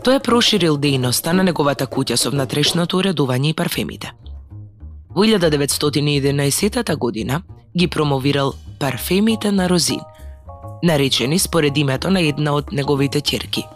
Тој 0.00 0.16
е 0.16 0.24
проширил 0.24 0.78
дејноста 0.80 1.32
на 1.36 1.44
неговата 1.44 1.86
куќа 1.86 2.16
со 2.16 2.30
внатрешното 2.30 3.00
уредување 3.02 3.50
и 3.50 3.54
парфемите. 3.54 4.12
Во 5.10 5.24
1911 5.24 6.96
година 6.96 7.42
ги 7.76 7.88
промовирал 7.88 8.54
парфемите 8.78 9.52
на 9.52 9.68
Розин, 9.68 10.00
наречени 10.82 11.38
според 11.38 11.76
името 11.78 12.10
на 12.10 12.20
една 12.20 12.54
од 12.54 12.72
неговите 12.72 13.20
ќерки. 13.20 13.66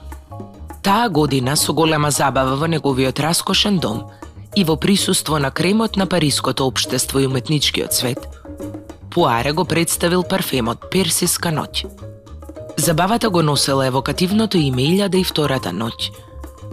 Таа 0.83 1.09
година 1.09 1.57
со 1.57 1.73
голема 1.73 2.11
забава 2.11 2.57
во 2.57 2.67
неговиот 2.67 3.21
раскошен 3.21 3.79
дом 3.79 4.05
и 4.57 4.65
во 4.65 4.77
присуство 4.77 5.39
на 5.39 5.51
кремот 5.51 5.97
на 5.97 6.07
париското 6.07 6.67
општество 6.67 7.21
и 7.21 7.27
уметничкиот 7.27 7.93
свет, 7.93 8.29
Пуаре 9.11 9.53
го 9.53 9.65
представил 9.65 10.23
парфемот 10.23 10.91
Персиска 10.91 11.49
ноќ. 11.49 11.87
Забавата 12.77 13.31
го 13.31 13.43
носела 13.43 13.87
евокативното 13.87 14.59
име 14.59 14.83
Илјада 14.83 15.21
и 15.21 15.25
втората 15.25 15.71
ноќ, 15.71 16.11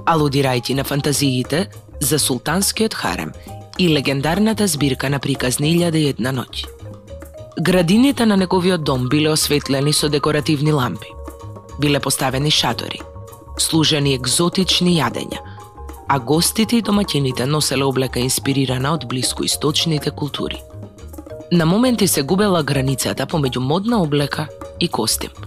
алудирајќи 0.10 0.74
на 0.74 0.84
фантазиите 0.84 1.68
за 2.02 2.18
султанскиот 2.20 2.94
харем 2.94 3.32
и 3.78 3.90
легендарната 3.90 4.68
збирка 4.68 5.10
на 5.10 5.20
приказни 5.20 5.70
Илјада 5.76 6.02
и 6.02 6.10
една 6.10 6.34
ноќ. 6.34 6.66
Градините 7.62 8.26
на 8.26 8.38
неговиот 8.38 8.84
дом 8.84 9.08
биле 9.10 9.30
осветлени 9.30 9.94
со 9.94 10.10
декоративни 10.10 10.72
лампи. 10.72 11.14
Биле 11.80 12.00
поставени 12.00 12.52
шатори, 12.52 13.00
служени 13.58 14.16
екзотични 14.16 14.98
јадења, 14.98 15.38
а 16.10 16.20
гостите 16.20 16.78
и 16.78 16.82
домаќините 16.82 17.46
носеле 17.46 17.86
облека 17.86 18.20
инспирирана 18.20 18.94
од 18.94 19.06
блискоисточните 19.06 20.12
култури. 20.12 20.62
На 21.52 21.66
моменти 21.66 22.08
се 22.08 22.24
губела 22.24 22.64
границата 22.64 23.28
помеѓу 23.28 23.60
модна 23.60 24.02
облека 24.02 24.48
и 24.80 24.88
костим– 24.88 25.30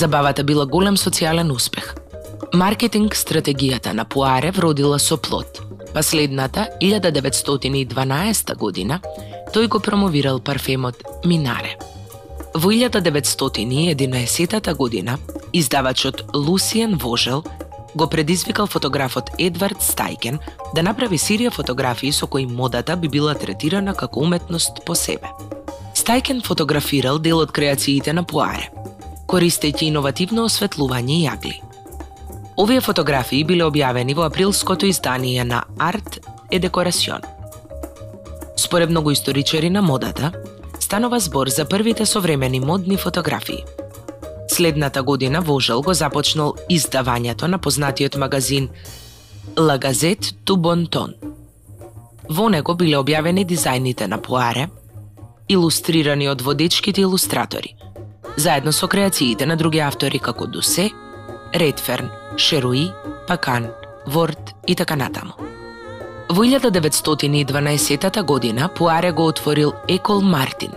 Забавата 0.00 0.40
била 0.44 0.64
голем 0.64 0.96
социјален 0.96 1.52
успех. 1.52 1.94
Маркетинг 2.56 3.12
стратегијата 3.12 3.92
на 3.92 4.08
Пуаре 4.08 4.50
вродила 4.50 4.98
со 4.98 5.16
плод. 5.16 5.60
Па 5.92 6.00
Последната, 6.00 6.68
1912 6.80 8.56
година, 8.56 9.00
тој 9.52 9.68
го 9.68 9.80
промовирал 9.80 10.40
парфемот 10.40 10.94
Минаре. 11.24 11.76
Во 12.54 12.72
1911 12.72 14.74
година, 14.74 15.18
издавачот 15.52 16.24
Лусиен 16.34 16.96
Вожел 16.96 17.44
го 17.94 18.06
предизвикал 18.06 18.66
фотографот 18.66 19.30
Едвард 19.38 19.82
Стајкен 19.84 20.38
да 20.74 20.82
направи 20.82 21.18
серија 21.18 21.50
фотографии 21.50 22.12
со 22.12 22.26
кои 22.26 22.46
модата 22.46 22.96
би 22.96 23.08
била 23.08 23.34
третирана 23.34 23.94
како 23.94 24.20
уметност 24.20 24.70
по 24.86 24.94
себе. 24.94 25.28
Стајкен 25.94 26.46
фотографирал 26.46 27.18
дел 27.18 27.38
од 27.38 27.52
креациите 27.52 28.12
на 28.12 28.24
Пуаре– 28.24 28.70
користејќи 29.30 29.86
иновативно 29.92 30.44
осветлување 30.48 31.16
и 31.16 31.26
јагли. 31.28 31.56
Овие 32.58 32.80
фотографии 32.82 33.44
биле 33.46 33.64
објавени 33.68 34.16
во 34.18 34.26
априлското 34.26 34.88
издание 34.90 35.44
на 35.44 35.62
Art 35.78 36.18
e 36.50 36.58
Decoration. 36.58 37.22
Според 38.56 38.90
многу 38.90 39.10
историчари 39.10 39.70
на 39.70 39.82
модата, 39.82 40.32
станова 40.80 41.20
збор 41.20 41.48
за 41.48 41.64
првите 41.64 42.06
современи 42.06 42.60
модни 42.60 42.96
фотографии. 42.96 43.64
Следната 44.48 45.02
година 45.02 45.40
Вожел 45.40 45.82
го 45.82 45.94
започнал 45.94 46.54
издавањето 46.70 47.46
на 47.46 47.58
познатиот 47.58 48.16
магазин 48.16 48.68
La 49.56 49.78
Gazette 49.78 50.34
du 50.46 50.56
Bon 50.56 50.88
Ton. 50.88 51.14
Во 52.28 52.48
него 52.48 52.74
биле 52.74 52.98
објавени 52.98 53.46
дизајните 53.46 54.06
на 54.06 54.18
Пуаре, 54.18 54.68
илустрирани 55.48 56.28
од 56.28 56.42
водечките 56.42 57.00
илустратори– 57.00 57.76
заедно 58.36 58.72
со 58.72 58.88
креациите 58.88 59.46
на 59.46 59.56
други 59.56 59.78
автори 59.78 60.18
како 60.18 60.46
Дусе, 60.46 60.90
Редферн, 61.54 62.10
Шеруи, 62.36 62.90
Пакан, 63.28 63.66
Ворд 64.06 64.54
и 64.66 64.74
така 64.74 64.96
натаму. 64.96 65.32
Во 66.28 66.44
1912 66.44 68.22
година 68.22 68.68
Пуаре 68.68 69.12
го 69.12 69.26
отворил 69.26 69.72
Екол 69.88 70.20
Мартин, 70.20 70.70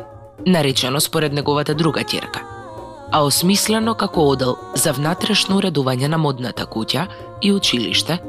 наречено 0.46 1.02
според 1.02 1.34
неговата 1.34 1.76
друга 1.76 2.00
ќерка, 2.00 2.42
а 3.12 3.24
осмислено 3.24 3.94
како 3.96 4.28
одел 4.30 4.58
за 4.76 4.94
внатрешно 4.94 5.60
уредување 5.62 6.08
на 6.08 6.18
модната 6.18 6.66
куќа 6.66 7.08
и 7.42 7.52
училиште, 7.54 8.20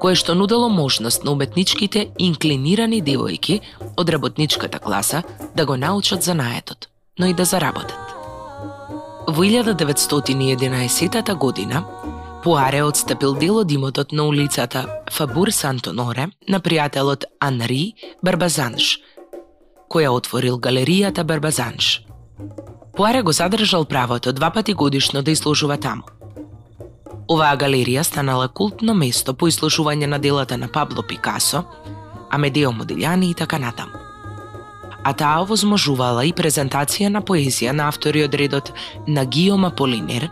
кое 0.00 0.14
што 0.14 0.34
нудело 0.34 0.68
можност 0.68 1.24
на 1.24 1.30
уметничките 1.30 2.08
инклинирани 2.18 3.02
девојки 3.02 3.60
од 3.96 4.10
работничката 4.10 4.78
класа 4.78 5.22
да 5.54 5.66
го 5.66 5.76
научат 5.76 6.22
занаетот, 6.22 6.88
но 7.18 7.26
и 7.26 7.34
да 7.34 7.44
заработат. 7.44 8.25
Во 9.26 9.42
1911 9.42 11.34
година, 11.34 11.84
Пуаре 12.44 12.84
отстапил 12.84 13.34
дел 13.34 13.56
од 13.58 13.72
имотот 13.72 14.12
на 14.12 14.22
улицата 14.22 15.02
Фабур 15.10 15.50
Сантоноре 15.50 16.28
на 16.48 16.60
пријателот 16.60 17.26
Анри 17.40 17.94
Барбазанш, 18.22 19.00
која 19.90 20.14
отворил 20.14 20.60
галеријата 20.60 21.24
Барбазанш. 21.24 22.06
Пуаре 22.94 23.22
го 23.22 23.32
задржал 23.32 23.84
правото 23.84 24.32
два 24.32 24.50
пати 24.50 24.74
годишно 24.74 25.22
да 25.22 25.30
изложува 25.30 25.76
таму. 25.76 26.06
Оваа 27.26 27.56
галерија 27.58 28.06
станала 28.06 28.46
култно 28.48 28.94
место 28.94 29.34
по 29.34 29.48
изложување 29.50 30.06
на 30.06 30.18
делата 30.18 30.56
на 30.56 30.68
Пабло 30.68 31.02
Пикасо, 31.02 31.64
Амедео 32.30 32.70
Модилјани 32.70 33.30
и 33.30 33.34
така 33.34 33.58
натаму. 33.58 34.05
А 35.06 35.12
таа 35.14 35.44
овозможувала 35.44 36.24
и 36.26 36.32
презентација 36.34 37.12
на 37.14 37.20
поезија 37.22 37.70
на 37.70 37.84
автори 37.86 38.24
од 38.26 38.32
редот 38.34 38.72
на 39.06 39.22
Гиома 39.24 39.70
Полинер 39.70 40.26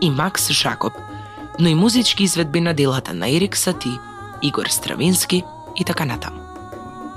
и 0.00 0.10
Макс 0.10 0.52
Жакоб, 0.54 0.92
но 1.58 1.68
и 1.68 1.74
музички 1.74 2.22
изведби 2.22 2.60
на 2.60 2.74
делата 2.74 3.14
на 3.14 3.26
Ерик 3.28 3.56
Сати, 3.56 3.98
Игор 4.42 4.66
Стравински 4.70 5.42
и 5.76 5.84
така 5.84 6.04
натаму. 6.04 6.38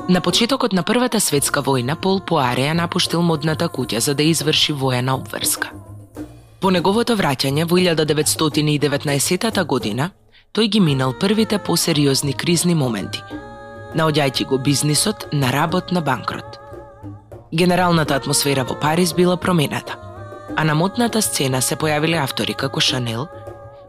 На 0.10 0.22
почетокот 0.22 0.74
на 0.74 0.84
Првата 0.84 1.20
светска 1.22 1.62
војна 1.62 1.96
Пол 2.01 2.18
Пуаре 2.20 2.66
ја 2.66 2.74
напуштил 2.74 3.22
модната 3.22 3.70
куќа 3.70 4.00
за 4.00 4.16
да 4.16 4.24
изврши 4.24 4.74
воена 4.74 5.16
обврска. 5.22 5.70
По 6.60 6.72
неговото 6.72 7.13
враќање 7.13 7.70
во 7.70 7.77
1919 7.77 9.63
година, 9.66 10.10
тој 10.56 10.66
ги 10.68 10.80
минал 10.80 11.13
првите 11.13 11.60
посериозни 11.60 12.34
кризни 12.34 12.74
моменти, 12.74 13.22
наоѓајќи 13.94 14.48
го 14.48 14.58
бизнисот 14.58 15.27
на 15.34 15.51
работ 15.51 15.92
на 15.92 16.01
банкрот. 16.01 16.47
Генералната 17.54 18.16
атмосфера 18.16 18.63
во 18.63 18.75
Париз 18.80 19.13
била 19.13 19.38
промената, 19.38 19.96
а 20.56 20.63
на 20.63 20.75
модната 20.75 21.22
сцена 21.22 21.62
се 21.62 21.75
појавиле 21.75 22.20
автори 22.24 22.54
како 22.54 22.82
Шанел, 22.82 23.27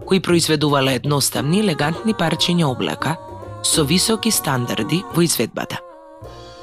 кои 0.06 0.20
произведувале 0.20 0.94
едноставни, 0.94 1.60
елегантни 1.60 2.14
парчиња 2.14 2.64
облека 2.70 3.16
со 3.62 3.84
високи 3.84 4.30
стандарди 4.30 5.02
во 5.14 5.22
изведбата. 5.22 5.78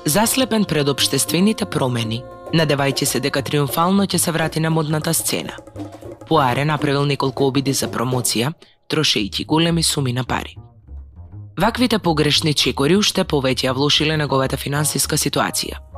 Заслепен 0.05 0.63
пред 0.65 0.87
обштествените 0.87 1.65
промени, 1.65 2.23
надевајќи 2.53 3.05
се 3.05 3.19
дека 3.19 3.41
триумфално 3.41 4.05
ќе 4.05 4.17
се 4.17 4.31
врати 4.31 4.59
на 4.59 4.69
модната 4.69 5.13
сцена. 5.13 5.57
Пуаре 6.27 6.65
направил 6.65 7.05
неколку 7.05 7.45
обиди 7.45 7.73
за 7.73 7.87
промоција, 7.87 8.53
трошејќи 8.89 9.45
големи 9.45 9.83
суми 9.83 10.13
на 10.13 10.23
пари. 10.23 10.55
Ваквите 11.59 11.99
погрешни 11.99 12.53
чекори 12.53 12.95
уште 12.95 13.23
повеќе 13.23 13.67
ја 13.67 13.73
влошиле 13.73 14.17
неговата 14.17 14.57
финансиска 14.57 15.17
ситуација. 15.17 15.94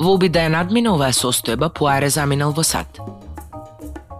Во 0.00 0.14
обид 0.16 0.32
да 0.32 0.46
ја 0.46 0.50
надмине 0.54 0.88
оваа 0.88 1.12
состојба, 1.12 1.68
Пуаре 1.76 2.08
заминал 2.08 2.54
во 2.56 2.62
САД. 2.64 3.00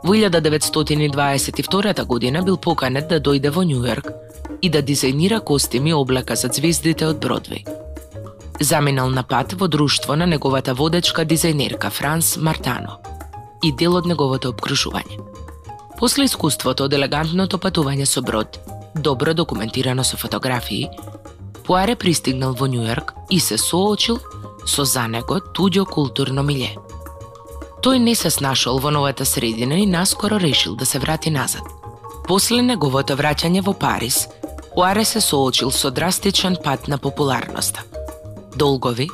Во 0.05 0.13
1922 0.15 2.05
година 2.05 2.43
бил 2.43 2.59
поканет 2.59 3.09
да 3.09 3.17
дојде 3.21 3.49
во 3.49 3.65
Њујорк 3.65 4.11
и 4.61 4.69
да 4.69 4.83
дизајнира 4.83 5.41
костими 5.41 5.95
облека 5.97 6.37
за 6.37 6.49
звездите 6.53 7.07
од 7.07 7.17
Бродвеј. 7.25 7.65
Заминал 8.61 9.09
на 9.09 9.23
пат 9.23 9.55
во 9.57 9.69
друштво 9.69 10.17
на 10.17 10.27
неговата 10.27 10.75
водечка 10.75 11.25
дизајнерка 11.25 11.91
Франс 11.91 12.37
Мартано 12.37 12.99
и 13.65 13.73
дел 13.73 13.97
од 13.97 14.07
неговото 14.07 14.53
обкружување. 14.53 15.17
После 15.97 16.25
искуството 16.29 16.85
од 16.85 16.93
елегантното 16.93 17.57
патување 17.57 18.05
со 18.05 18.21
брод, 18.21 18.61
добро 18.95 19.33
документирано 19.33 20.05
со 20.05 20.17
фотографии, 20.17 20.91
Пуаре 21.65 21.97
пристигнал 21.97 22.53
во 22.53 22.69
Њујорк 22.69 23.13
и 23.31 23.41
се 23.41 23.57
соочил 23.57 24.21
со 24.67 24.85
за 24.85 25.07
него 25.09 25.41
туѓо 25.41 25.87
културно 25.87 26.43
милje. 26.43 26.77
Тој 27.83 27.99
не 27.99 28.15
се 28.15 28.31
снашол 28.31 28.79
во 28.79 28.91
новата 28.91 29.25
средина 29.25 29.79
и 29.79 29.87
наскоро 29.87 30.41
решил 30.41 30.77
да 30.77 30.87
се 30.87 30.99
врати 30.99 31.31
назад. 31.31 31.63
После 32.29 32.63
неговото 32.63 33.17
враќање 33.17 33.63
во 33.65 33.73
Париз, 33.73 34.29
Уаре 34.77 35.05
се 35.05 35.21
соочил 35.21 35.71
со 35.71 35.91
драстичен 35.91 36.57
пат 36.65 36.89
на 36.89 36.99
популарноста. 36.99 37.83
Долгови 38.57 39.09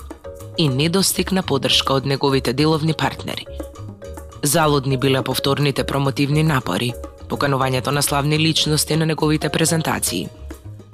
и 0.58 0.68
недостиг 0.68 1.32
на 1.32 1.42
поддршка 1.42 1.94
од 1.94 2.06
неговите 2.06 2.52
деловни 2.52 2.92
партнери. 2.92 3.46
Залудни 4.42 4.96
биле 4.96 5.22
повторните 5.22 5.84
промотивни 5.84 6.42
напори, 6.42 6.92
поканувањето 7.28 7.90
на 7.90 8.02
славни 8.02 8.38
личности 8.38 8.96
на 8.96 9.06
неговите 9.06 9.48
презентации, 9.48 10.28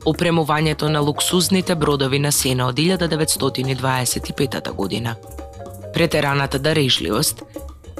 опремувањето 0.04 0.88
на 0.88 1.00
луксузните 1.00 1.74
бродови 1.74 2.18
на 2.18 2.32
Сена 2.32 2.66
од 2.66 2.76
1925 2.76 4.72
година, 4.72 5.14
претераната 5.94 6.58
дарежливост 6.58 7.42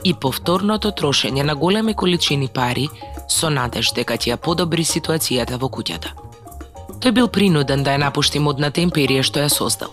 и 0.05 0.15
повторното 0.15 0.91
трошење 0.91 1.43
на 1.43 1.55
големи 1.55 1.95
количини 1.95 2.49
пари 2.49 2.89
со 3.29 3.51
надеж 3.51 3.93
дека 3.95 4.15
ќе 4.15 4.35
ја 4.35 4.37
подобри 4.37 4.85
ситуацијата 4.85 5.59
во 5.59 5.69
куќата. 5.69 6.09
Тој 7.01 7.13
бил 7.13 7.29
принуден 7.29 7.83
да 7.83 7.95
ја 7.95 7.99
напушти 7.99 8.39
модната 8.39 8.81
империја 8.81 9.23
што 9.23 9.41
ја 9.41 9.49
создал, 9.49 9.91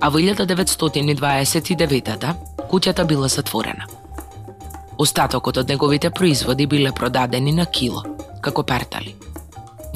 а 0.00 0.08
во 0.08 0.18
1929 0.18 2.34
куќата 2.70 3.04
била 3.04 3.28
затворена. 3.28 3.86
Остатокот 4.98 5.56
од 5.56 5.68
неговите 5.68 6.10
производи 6.10 6.66
биле 6.66 6.92
продадени 6.92 7.52
на 7.52 7.66
кило, 7.66 8.02
како 8.40 8.62
партали. 8.62 9.27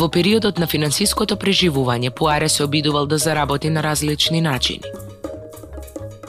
Во 0.02 0.10
периодот 0.10 0.58
на 0.58 0.66
финансиското 0.66 1.38
преживување 1.38 2.10
Пуаре 2.10 2.48
се 2.48 2.64
обидувал 2.64 3.06
да 3.06 3.18
заработи 3.18 3.70
на 3.70 3.82
различни 3.82 4.40
начини– 4.40 4.82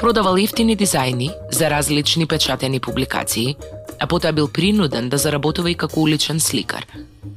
Продавал 0.04 0.36
ефтини 0.36 0.74
дизајни 0.76 1.30
за 1.52 1.70
различни 1.70 2.26
печатени 2.28 2.80
публикации, 2.80 3.56
а 4.00 4.08
потоа 4.08 4.34
бил 4.34 4.48
принуден 4.48 5.08
да 5.10 5.18
заработува 5.18 5.72
и 5.72 5.76
како 5.80 6.02
уличен 6.02 6.42
сликар, 6.44 6.84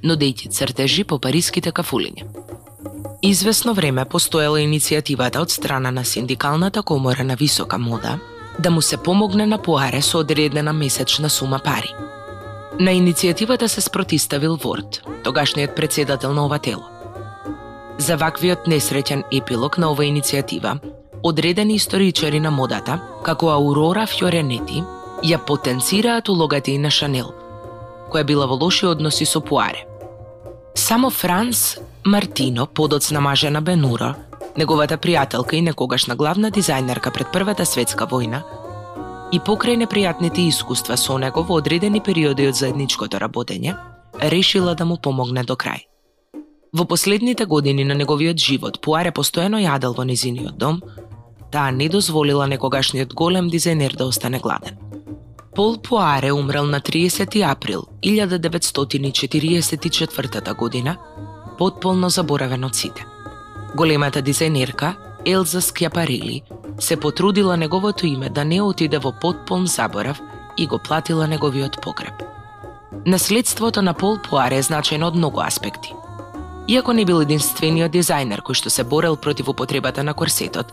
нудејќи 0.02 0.50
цртежи 0.50 1.04
по 1.04 1.20
париските 1.22 1.70
кафулиња. 1.70 2.26
Извесно 3.22 3.74
време 3.74 4.04
постоела 4.04 4.58
иницијативата 4.58 5.38
од 5.38 5.54
страна 5.54 5.94
на 5.94 6.04
Синдикалната 6.04 6.82
комора 6.82 7.24
на 7.24 7.36
висока 7.36 7.78
мода 7.78 8.18
да 8.58 8.70
му 8.70 8.82
се 8.82 8.96
помогне 8.96 9.46
на 9.46 9.58
Пуаре 9.62 10.02
со 10.02 10.18
одредена 10.18 10.72
месечна 10.72 11.30
сума 11.30 11.60
пари. 11.64 11.94
На 12.78 12.92
иницијативата 12.92 13.66
се 13.66 13.80
спротиставил 13.80 14.56
Ворд, 14.56 15.02
тогашниот 15.24 15.74
председател 15.74 16.32
на 16.32 16.44
ова 16.44 16.58
тело. 16.58 16.84
За 17.98 18.18
ваквиот 18.20 18.66
несреќен 18.68 19.22
епилог 19.32 19.78
на 19.80 19.88
ова 19.94 20.04
иницијатива, 20.04 20.74
одредени 21.22 21.78
историчари 21.80 22.40
на 22.40 22.50
модата, 22.50 22.98
како 23.24 23.48
Аурора 23.48 24.04
Фјоренети, 24.04 24.84
ја 25.24 25.38
потенцираат 25.38 26.28
улогата 26.28 26.70
и 26.70 26.76
на 26.78 26.90
Шанел, 26.90 27.32
која 28.12 28.24
била 28.28 28.46
во 28.46 28.60
лоши 28.60 28.84
односи 28.86 29.24
со 29.24 29.40
Пуаре. 29.40 29.86
Само 30.74 31.10
Франс 31.10 31.78
Мартино, 32.04 32.66
подоцна 32.66 33.20
маже 33.20 33.50
на 33.50 33.62
Бенура, 33.62 34.14
неговата 34.56 34.98
пријателка 34.98 35.56
и 35.56 35.62
некогашна 35.62 36.14
главна 36.14 36.50
дизајнерка 36.50 37.10
пред 37.10 37.32
Првата 37.32 37.64
светска 37.64 38.04
војна, 38.04 38.42
и 39.32 39.40
покрај 39.40 39.76
непријатните 39.82 40.46
искуства 40.46 40.96
со 40.96 41.18
него 41.18 41.42
во 41.42 41.54
одредени 41.60 42.00
периоди 42.00 42.48
од 42.48 42.54
заедничкото 42.54 43.18
работење, 43.18 43.74
решила 44.20 44.74
да 44.74 44.84
му 44.84 44.96
помогне 45.02 45.44
до 45.44 45.54
крај. 45.54 45.80
Во 46.72 46.84
последните 46.84 47.44
години 47.44 47.84
на 47.84 47.94
неговиот 47.94 48.38
живот, 48.38 48.80
Пуаре 48.80 49.10
постојано 49.10 49.58
јадел 49.62 49.94
во 49.96 50.04
незиниот 50.04 50.56
дом, 50.56 50.82
таа 51.50 51.70
не 51.70 51.88
дозволила 51.88 52.46
некогашниот 52.46 53.14
голем 53.14 53.50
дизајнер 53.50 53.96
да 53.96 54.04
остане 54.04 54.38
гладен. 54.38 54.76
Пол 55.54 55.78
Пуаре 55.78 56.32
умрел 56.32 56.66
на 56.66 56.80
30 56.80 57.50
април 57.50 57.84
1944 58.02 60.54
година, 60.54 60.96
потполно 61.58 62.10
заборавен 62.10 62.64
од 62.64 62.74
сите. 62.74 63.06
Големата 63.74 64.22
дизајнерка, 64.22 64.94
Елза 65.26 65.58
Скјапарили, 65.58 66.42
се 66.78 66.96
потрудила 66.96 67.56
неговото 67.56 68.06
име 68.06 68.30
да 68.30 68.44
не 68.44 68.60
отиде 68.62 68.98
во 68.98 69.12
потполн 69.12 69.66
заборав 69.66 70.20
и 70.56 70.66
го 70.66 70.78
платила 70.78 71.26
неговиот 71.26 71.80
погреб. 71.82 72.22
Наследството 73.06 73.82
на 73.82 73.94
Пол 73.94 74.18
Пуаре 74.18 74.58
е 74.58 74.62
значено 74.62 75.06
од 75.06 75.16
многу 75.16 75.40
аспекти. 75.40 75.94
Иако 76.68 76.92
не 76.92 77.04
бил 77.04 77.20
единствениот 77.22 77.92
дизајнер 77.92 78.42
кој 78.42 78.54
што 78.54 78.70
се 78.70 78.84
борел 78.84 79.16
против 79.16 79.48
употребата 79.48 80.02
на 80.02 80.14
корсетот, 80.14 80.72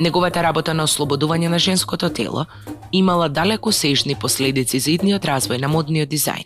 Неговата 0.00 0.42
работа 0.44 0.74
на 0.74 0.84
ослободување 0.84 1.48
на 1.48 1.58
женското 1.58 2.10
тело 2.12 2.44
имала 2.92 3.28
далеко 3.28 3.72
сежни 3.72 4.14
последици 4.14 4.80
за 4.80 4.90
идниот 4.92 5.24
развој 5.24 5.60
на 5.60 5.68
модниот 5.72 6.08
дизајн. 6.08 6.44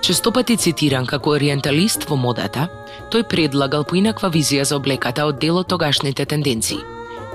Честопати 0.00 0.56
цитиран 0.56 1.06
како 1.06 1.34
ориенталист 1.36 2.06
во 2.08 2.16
модата, 2.16 2.68
тој 3.12 3.26
предлагал 3.28 3.84
поинаква 3.84 4.30
визија 4.32 4.64
за 4.64 4.78
облеката 4.80 5.26
од 5.28 5.38
дел 5.42 5.60
од 5.60 5.68
тогашните 5.68 6.24
тенденции, 6.24 6.78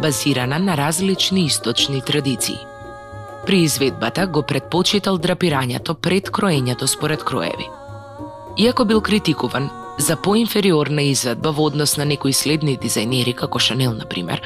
базирана 0.02 0.58
на 0.60 0.78
различни 0.78 1.46
источни 1.46 2.02
традиции. 2.02 2.58
При 3.46 3.62
изведбата 3.64 4.26
го 4.28 4.42
предпочитал 4.42 5.20
драпирањето 5.22 5.94
пред 5.94 6.32
кроењето 6.34 6.88
според 6.88 7.24
кроеви. 7.24 7.70
Иако 8.58 8.86
бил 8.86 9.02
критикуван 9.02 9.70
за 10.00 10.16
поинфериорна 10.16 11.02
изведба 11.02 11.52
во 11.52 11.70
однос 11.70 11.98
на 11.98 12.06
некои 12.06 12.34
следни 12.34 12.78
дизајнери, 12.78 13.36
како 13.36 13.60
Шанел, 13.60 13.94
на 13.94 14.06
пример, 14.06 14.42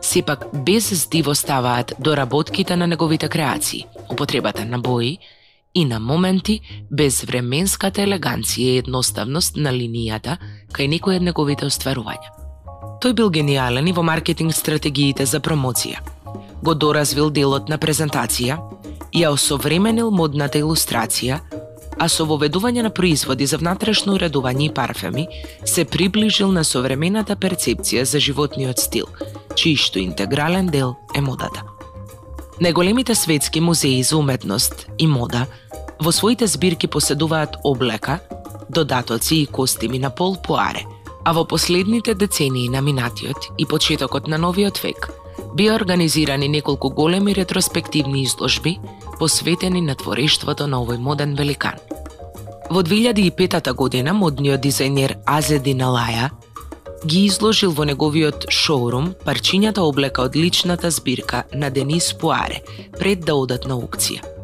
сепак 0.00 0.46
без 0.52 0.92
здиво 0.92 1.34
ставаат 1.34 1.94
доработките 1.98 2.76
на 2.76 2.86
неговите 2.86 3.28
креации, 3.28 3.86
употребата 4.12 4.64
на 4.64 4.78
бои 4.78 5.18
и 5.76 5.84
на 5.84 5.98
моменти 6.00 6.60
без 6.90 7.20
временската 7.28 8.00
елеганција 8.00 8.76
и 8.76 8.78
едноставност 8.80 9.58
на 9.60 9.74
линијата 9.76 10.38
кај 10.72 10.88
некој 10.94 11.18
од 11.20 11.26
неговите 11.26 11.68
остварувања. 11.68 12.32
Тој 13.04 13.12
бил 13.18 13.28
гениален 13.30 13.88
и 13.88 13.92
во 13.92 14.02
маркетинг 14.02 14.56
стратегиите 14.56 15.26
за 15.28 15.42
промоција. 15.44 16.00
Го 16.64 16.74
доразвил 16.74 17.28
делот 17.28 17.68
на 17.68 17.76
презентација 17.76 18.56
ја 19.12 19.34
осовременил 19.36 20.10
модната 20.10 20.64
илустрација, 20.64 21.42
а 21.98 22.08
со 22.08 22.24
воведување 22.24 22.88
на 22.88 22.90
производи 22.90 23.44
за 23.46 23.60
внатрешно 23.60 24.16
уредување 24.16 24.70
и 24.70 24.74
парфеми 24.74 25.28
се 25.64 25.84
приближил 25.84 26.56
на 26.56 26.64
современата 26.64 27.36
перцепција 27.36 28.08
за 28.08 28.18
животниот 28.18 28.80
стил, 28.80 29.12
чиј 29.52 30.00
интегрален 30.08 30.72
дел 30.72 30.96
е 31.14 31.20
модата. 31.20 31.76
Неголемите 32.60 33.14
светски 33.14 33.60
музеи 33.60 34.02
за 34.02 34.16
уметност 34.16 34.86
и 34.98 35.06
мода 35.06 35.46
во 36.00 36.12
своите 36.12 36.46
збирки 36.46 36.86
поседуваат 36.86 37.56
облека, 37.64 38.18
додатоци 38.70 39.34
и 39.34 39.46
костими 39.46 39.98
на 39.98 40.10
Пол 40.10 40.36
Пуаре, 40.36 40.84
а 41.24 41.32
во 41.32 41.44
последните 41.44 42.14
децении 42.14 42.68
на 42.68 42.80
минатиот 42.80 43.50
и 43.58 43.66
почетокот 43.66 44.28
на 44.28 44.38
новиот 44.38 44.78
век 44.84 45.10
бија 45.56 45.74
организирани 45.74 46.48
неколку 46.48 46.90
големи 46.90 47.34
ретроспективни 47.34 48.22
изложби 48.22 48.78
посветени 49.18 49.80
на 49.80 49.94
творештвото 49.96 50.66
на 50.66 50.82
овој 50.84 50.98
моден 50.98 51.34
великан. 51.34 51.80
Во 52.70 52.82
2005 52.82 53.72
година 53.72 54.12
модниот 54.12 54.60
дизајнер 54.60 55.16
Азеди 55.24 55.74
Налаја 55.74 56.30
ги 57.06 57.24
изложил 57.24 57.72
во 57.72 57.84
неговиот 57.88 58.48
шоурум 58.50 59.12
парчињата 59.24 59.80
облека 59.80 60.22
од 60.28 60.36
личната 60.36 60.90
збирка 60.90 61.44
на 61.54 61.70
Денис 61.70 62.12
Пуаре 62.14 62.62
пред 62.98 63.24
да 63.24 63.34
одат 63.34 63.66
на 63.66 63.78
аукција. 63.78 64.35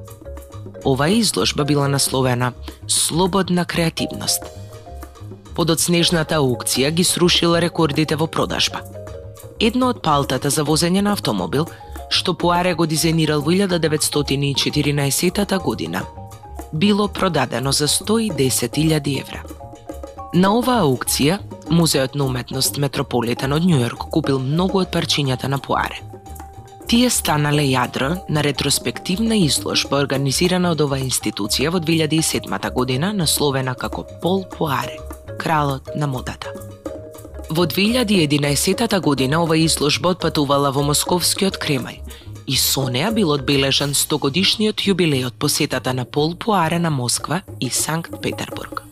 Оваа 0.84 1.10
изложба 1.10 1.64
била 1.64 1.88
насловена 1.88 2.52
Слободна 2.86 3.64
креативност. 3.64 4.42
Подоцнежната 5.54 6.34
аукција 6.40 6.90
ги 6.90 7.04
срушила 7.04 7.60
рекордите 7.60 8.16
во 8.16 8.26
продажба. 8.26 8.80
Едно 9.60 9.88
од 9.92 10.02
палтата 10.02 10.50
за 10.50 10.64
возење 10.64 11.00
на 11.00 11.12
автомобил, 11.12 11.66
што 12.10 12.34
Пуаре 12.34 12.74
го 12.74 12.86
дизајнирал 12.86 13.40
во 13.44 13.52
1914 13.52 15.58
година, 15.62 16.02
било 16.72 17.08
продадено 17.08 17.72
за 17.72 17.88
110.000 17.88 19.20
евра. 19.20 19.42
На 20.34 20.56
оваа 20.56 20.82
аукција, 20.82 21.38
Музеот 21.70 22.14
на 22.14 22.24
уметност 22.24 22.76
Метрополитен 22.76 23.52
од 23.52 23.62
Њујорк 23.62 24.10
купил 24.10 24.38
многу 24.38 24.78
од 24.80 24.92
парчињата 24.92 25.48
на 25.48 25.58
Пуаре. 25.58 26.11
Тие 26.92 27.08
станале 27.08 27.62
јадро 27.70 28.08
на 28.28 28.42
ретроспективна 28.44 29.38
изложба 29.40 29.96
организирана 30.02 30.74
од 30.74 30.82
оваа 30.84 31.00
институција 31.00 31.70
во 31.72 31.80
2007 31.80 32.66
година 32.74 33.14
насловена 33.16 33.72
како 33.72 34.04
Пол 34.20 34.44
Пуаре, 34.52 34.98
кралот 35.40 35.88
на 35.96 36.06
модата. 36.06 36.52
Во 37.48 37.64
2011 37.64 39.00
година 39.00 39.40
ова 39.40 39.56
изложба 39.56 40.12
отпатувала 40.12 40.68
во 40.70 40.84
Московскиот 40.92 41.56
Кремај 41.56 42.02
и 42.46 42.60
со 42.60 42.90
неа 42.92 43.08
бил 43.10 43.32
одбележан 43.32 43.96
100 43.96 44.18
годишниот 44.28 44.84
јубилеј 44.84 45.32
од 45.32 45.40
посетата 45.40 45.96
на 45.96 46.04
Пол 46.04 46.36
Пуаре 46.36 46.78
на 46.78 46.90
Москва 46.90 47.40
и 47.58 47.70
Санкт 47.70 48.20
Петербург. 48.20 48.91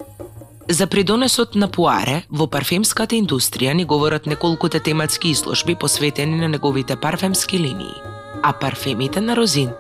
За 0.71 0.87
придонесот 0.87 1.57
на 1.57 1.67
Пуаре 1.67 2.21
во 2.31 2.47
парфемската 2.47 3.17
индустрија 3.19 3.73
ни 3.75 3.85
говорат 3.91 4.27
неколкуте 4.31 4.79
тематски 4.79 5.33
изложби 5.35 5.75
посветени 5.75 6.37
на 6.39 6.49
неговите 6.49 6.95
парфемски 6.97 7.59
линии, 7.59 7.97
а 8.43 8.53
парфемите 8.53 9.21
на 9.21 9.35
Розин 9.37 9.73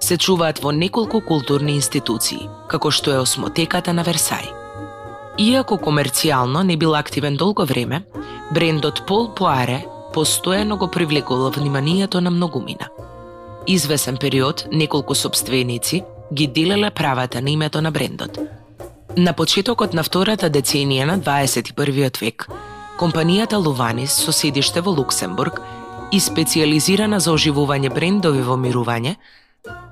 се 0.00 0.16
чуваат 0.16 0.62
во 0.64 0.72
неколку 0.72 1.20
културни 1.20 1.74
институции, 1.76 2.48
како 2.68 2.90
што 2.90 3.12
е 3.12 3.18
осмотеката 3.20 3.92
на 3.92 4.06
Версај. 4.08 4.48
Иако 5.36 5.76
комерцијално 5.76 6.64
не 6.64 6.78
бил 6.80 6.96
активен 6.96 7.36
долго 7.36 7.68
време, 7.68 8.02
брендот 8.54 9.04
Пол 9.06 9.28
Пуаре 9.36 9.84
постојано 10.14 10.78
го 10.78 10.88
привлекувал 10.88 11.50
вниманието 11.50 12.20
на 12.20 12.30
многумина. 12.30 12.88
Извесен 13.66 14.16
период, 14.16 14.64
неколку 14.72 15.14
собственици 15.14 16.02
ги 16.32 16.46
делеле 16.46 16.90
правата 16.90 17.42
на 17.42 17.50
името 17.50 17.82
на 17.82 17.90
брендот– 17.90 18.38
На 19.16 19.34
почетокот 19.36 19.92
на 19.92 20.00
втората 20.06 20.48
деценија 20.48 21.04
на 21.04 21.18
21. 21.20 22.20
век, 22.20 22.46
компанијата 22.96 23.58
Луванис 23.60 24.12
со 24.16 24.32
седиште 24.32 24.80
во 24.80 24.90
Луксембург 24.96 25.60
и 26.12 26.20
специализирана 26.20 27.20
за 27.20 27.34
оживување 27.36 27.90
брендови 27.92 28.40
во 28.40 28.56
мирување, 28.56 29.16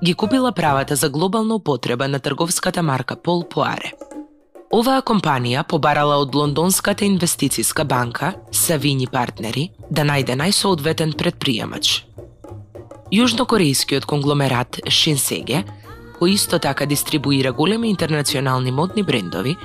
ги 0.01 0.13
купила 0.13 0.51
правата 0.51 0.95
за 0.95 1.09
глобална 1.09 1.55
употреба 1.55 2.07
на 2.07 2.19
трговската 2.19 2.81
марка 2.81 3.15
Пол 3.15 3.43
Пуаре. 3.43 3.91
Оваа 4.73 5.03
компанија 5.05 5.67
побарала 5.67 6.17
од 6.17 6.35
Лондонската 6.35 7.05
инвестициска 7.05 7.85
банка, 7.85 8.33
Савини 8.51 9.05
партнери, 9.07 9.69
да 9.89 10.01
најде 10.01 10.33
најсоодветен 10.33 11.13
предприемач. 11.13 12.05
Јужнокорејскиот 13.11 14.05
конгломерат 14.07 14.79
Шинсеге 14.87 15.65
кој 16.21 16.35
исто 16.37 16.59
така 16.59 16.85
дистрибуира 16.85 17.51
големи 17.51 17.89
интернационални 17.89 18.71
модни 18.71 19.03
брендови, 19.03 19.55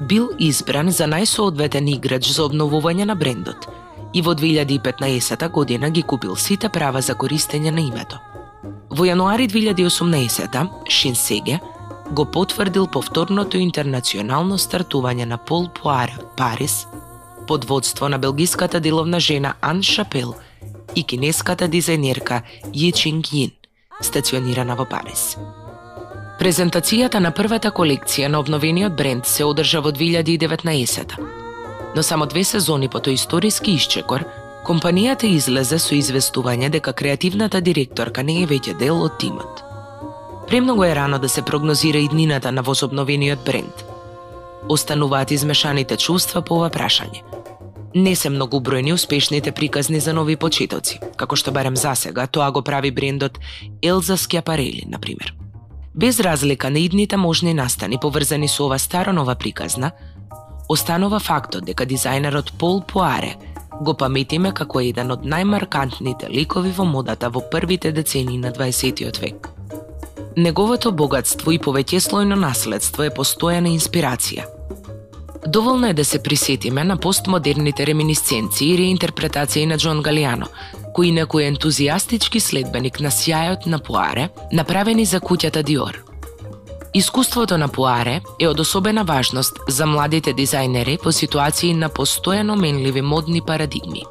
бил 0.00 0.30
избран 0.38 0.90
за 0.90 1.06
најсоодветен 1.06 1.86
играч 1.94 2.26
за 2.34 2.42
обновување 2.42 3.04
на 3.06 3.14
брендот 3.14 3.68
и 4.12 4.22
во 4.22 4.34
2015 4.34 5.48
година 5.50 5.90
ги 5.90 6.02
купил 6.02 6.34
сите 6.36 6.68
права 6.68 7.00
за 7.00 7.14
користење 7.14 7.70
на 7.70 7.80
името. 7.80 8.18
Во 8.90 9.06
јануари 9.06 9.46
2018 9.46 10.90
Шинсеге 10.90 11.60
го 12.10 12.24
потврдил 12.24 12.86
повторното 12.86 13.58
интернационално 13.58 14.58
стартување 14.58 15.24
на 15.24 15.38
Пол 15.38 15.68
Пуара 15.68 16.18
Парис 16.36 16.86
под 17.46 17.64
водство 17.64 18.08
на 18.08 18.18
белгиската 18.18 18.80
деловна 18.80 19.20
жена 19.20 19.54
Ан 19.60 19.82
Шапел 19.82 20.34
и 20.94 21.04
кинеската 21.04 21.68
дизајнерка 21.68 22.42
Ји 22.74 22.90
Чинг 22.92 23.30
Јин, 23.30 23.54
стационирана 24.02 24.74
во 24.74 24.84
Парис. 24.84 25.36
Презентацијата 26.36 27.16
на 27.16 27.30
првата 27.32 27.70
колекција 27.72 28.28
на 28.28 28.42
обновениот 28.42 28.92
бренд 28.92 29.24
се 29.24 29.44
одржа 29.44 29.80
во 29.80 29.88
2019 29.88 31.14
Но 31.96 32.02
само 32.02 32.26
две 32.26 32.44
сезони 32.44 32.88
по 32.88 32.98
тој 33.00 33.16
историски 33.16 33.72
исчекор, 33.72 34.24
компанијата 34.66 35.24
излезе 35.24 35.78
со 35.78 35.94
известување 35.94 36.68
дека 36.68 36.92
креативната 36.92 37.60
директорка 37.60 38.22
не 38.22 38.42
е 38.42 38.46
веќе 38.46 38.76
дел 38.76 39.00
од 39.02 39.16
тимот. 39.18 39.62
Премногу 40.48 40.84
е 40.84 40.94
рано 40.94 41.18
да 41.18 41.28
се 41.28 41.42
прогнозира 41.42 41.98
иднината 41.98 42.52
на 42.52 42.62
возобновениот 42.62 43.38
бренд. 43.46 43.84
Остануваат 44.68 45.30
измешаните 45.30 45.96
чувства 45.96 46.42
по 46.42 46.60
ова 46.60 46.68
прашање. 46.70 47.24
Не 47.94 48.14
се 48.14 48.28
многу 48.28 48.60
бројни 48.60 48.92
успешните 48.92 49.52
приказни 49.52 50.00
за 50.00 50.12
нови 50.12 50.36
почетоци, 50.36 51.00
како 51.16 51.36
што 51.36 51.50
барем 51.50 51.76
засега 51.76 52.26
тоа 52.26 52.50
го 52.50 52.62
прави 52.62 52.90
брендот 52.90 53.38
Елза 53.82 54.20
Скјапарели, 54.20 54.84
например. 54.84 55.45
Без 55.96 56.20
разлика 56.20 56.70
на 56.70 56.78
идните 56.78 57.16
можни 57.16 57.54
настани 57.54 57.98
поврзани 57.98 58.48
со 58.48 58.64
ова 58.64 58.78
старо-нова 58.78 59.34
приказна, 59.34 59.90
останува 60.68 61.20
фактот 61.20 61.64
дека 61.64 61.86
дизајнерот 61.86 62.52
Пол 62.58 62.82
Пуаре 62.82 63.36
го 63.80 63.94
паметиме 63.94 64.52
како 64.52 64.80
еден 64.80 65.10
од 65.10 65.24
најмаркантните 65.24 66.28
ликови 66.28 66.72
во 66.76 66.84
модата 66.84 67.30
во 67.30 67.40
првите 67.40 67.92
децении 67.92 68.38
на 68.38 68.52
20 68.52 69.20
век. 69.20 69.48
Неговото 70.36 70.92
богатство 70.92 71.52
и 71.52 71.58
повеќеслојно 71.58 72.36
наследство 72.36 73.02
е 73.02 73.10
постојана 73.10 73.72
инспирација. 73.72 74.44
Доволно 75.46 75.88
е 75.88 75.94
да 75.94 76.04
се 76.04 76.22
присетиме 76.22 76.84
на 76.84 76.96
постмодерните 76.96 77.86
реминисценции 77.86 78.74
и 78.74 78.78
реинтерпретации 78.78 79.66
на 79.66 79.78
Џон 79.78 80.02
Галиано, 80.02 80.46
кој 80.96 81.12
некој 81.12 81.50
ентузијастички 81.50 82.40
следбеник 82.40 83.02
на 83.04 83.10
сјајот 83.12 83.66
на 83.68 83.78
Пуаре, 83.78 84.30
направени 84.52 85.04
за 85.04 85.20
куќата 85.20 85.62
Диор. 85.62 86.00
Искуството 86.96 87.58
на 87.58 87.68
Пуаре 87.68 88.20
е 88.40 88.48
од 88.48 88.60
особена 88.60 89.04
важност 89.04 89.60
за 89.68 89.86
младите 89.86 90.32
дизајнери 90.32 90.96
по 91.02 91.12
ситуации 91.12 91.74
на 91.74 91.90
постојано 91.90 92.56
менливи 92.56 93.02
модни 93.02 93.42
парадигми. 93.42 94.04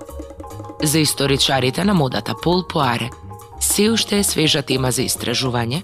За 0.84 1.00
историчарите 1.00 1.84
на 1.84 1.94
модата 1.94 2.36
Пол 2.44 2.64
Пуаре 2.68 3.10
се 3.60 3.90
уште 3.90 4.20
е 4.20 4.24
свежа 4.24 4.62
тема 4.62 4.92
за 4.92 5.02
истражување 5.02 5.82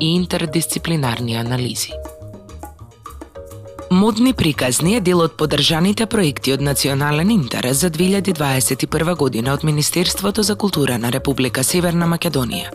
и 0.00 0.14
интердисциплинарни 0.14 1.34
анализи. 1.34 1.90
Модни 3.94 4.32
приказни 4.32 4.96
е 4.96 5.00
дел 5.00 5.20
од 5.22 5.36
подржаните 5.38 6.06
проекти 6.10 6.50
од 6.52 6.62
национален 6.66 7.30
интерес 7.30 7.84
за 7.84 7.90
2021 7.94 9.14
година 9.16 9.54
од 9.54 9.62
Министерството 9.64 10.42
за 10.42 10.56
култура 10.56 10.98
на 10.98 11.12
Република 11.14 11.62
Северна 11.64 12.08
Македонија. 12.10 12.74